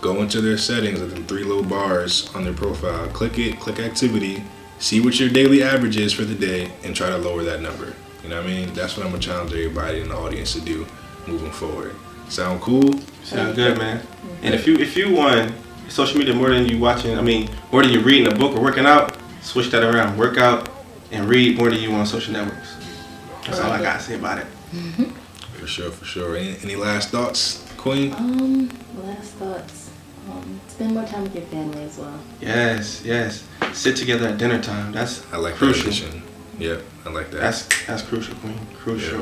[0.00, 3.08] go into their settings the three little bars on their profile.
[3.08, 4.42] Click it, click activity,
[4.78, 7.94] see what your daily average is for the day, and try to lower that number.
[8.22, 8.72] You know what I mean?
[8.74, 10.86] That's what I'm gonna challenge everybody in the audience to do
[11.26, 11.94] moving forward.
[12.28, 12.98] Sound cool?
[13.22, 14.06] Sounds good, man.
[14.42, 15.52] And if you if you want
[15.88, 18.60] social media more than you watching, I mean, more than you reading a book or
[18.62, 20.18] working out, switch that around.
[20.18, 20.68] Work out
[21.10, 22.76] and read more than you on social networks.
[23.46, 24.46] That's all I gotta say about it.
[25.58, 26.36] For sure, for sure.
[26.36, 28.12] Any, any last thoughts, Queen?
[28.12, 28.70] Um,
[29.02, 29.90] last thoughts.
[30.30, 32.18] Um, spend more time with your family as well.
[32.40, 33.44] Yes, yes.
[33.72, 34.92] Sit together at dinner time.
[34.92, 35.90] That's I like crucial.
[35.90, 36.27] that
[36.58, 36.78] addition.
[36.78, 37.40] Yep, I like that.
[37.40, 38.58] That's that's crucial, Queen.
[38.76, 39.20] Crucial.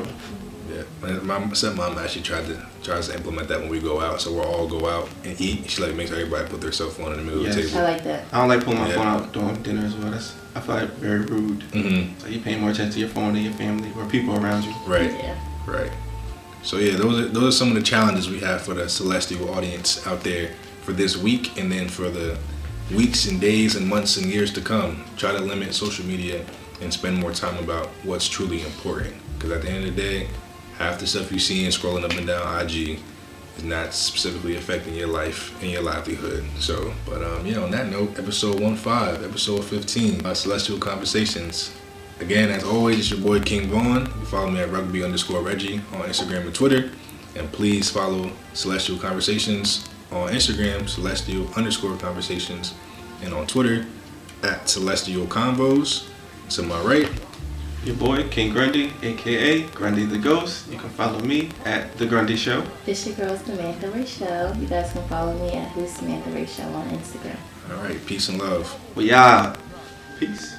[0.69, 1.19] Yeah, yeah.
[1.21, 4.21] my my stepmom actually tried to tries to implement that when we go out.
[4.21, 5.69] So we'll all go out and eat.
[5.69, 7.55] She like makes everybody put their cell phone in the middle Yes.
[7.55, 7.79] of the table.
[7.79, 8.25] I like that.
[8.33, 8.95] I don't like pulling my Yeah.
[8.95, 10.11] phone out during dinner as well.
[10.11, 11.59] That's I feel like very rude.
[11.71, 12.19] Mm-hmm.
[12.19, 14.73] So you pay more attention to your phone than your family or people around you.
[14.87, 15.35] Right, Yeah.
[15.67, 15.91] right.
[16.63, 19.49] So yeah, those are those are some of the challenges we have for the celestial
[19.53, 20.49] audience out there
[20.83, 22.37] for this week, and then for the
[22.93, 25.03] weeks and days and months and years to come.
[25.17, 26.43] Try to limit social media
[26.81, 29.15] and spend more time about what's truly important.
[29.35, 30.27] Because at the end of the day,
[30.77, 32.99] half the stuff you see and scrolling up and down IG
[33.57, 36.45] is not specifically affecting your life and your livelihood.
[36.59, 41.75] So, but um, yeah, on that note, episode 1-5, episode 15, uh, Celestial Conversations.
[42.19, 44.07] Again, as always, it's your boy King Vaughn.
[44.25, 46.91] Follow me at rugby underscore Reggie on Instagram and Twitter.
[47.35, 52.73] And please follow Celestial Conversations on Instagram, Celestial underscore Conversations,
[53.21, 53.85] and on Twitter
[54.43, 56.07] at Celestial Convos.
[56.51, 57.09] To my right,
[57.83, 60.69] Your boy King Grundy, aka Grundy the Ghost.
[60.71, 62.63] You can follow me at the Grundy Show.
[62.85, 64.55] It's your girl Samantha Rachel.
[64.55, 67.37] You guys can follow me at Who's Samantha Rachel on Instagram.
[67.71, 68.73] all right, peace and love.
[68.95, 69.57] We out.
[70.19, 70.56] Peace.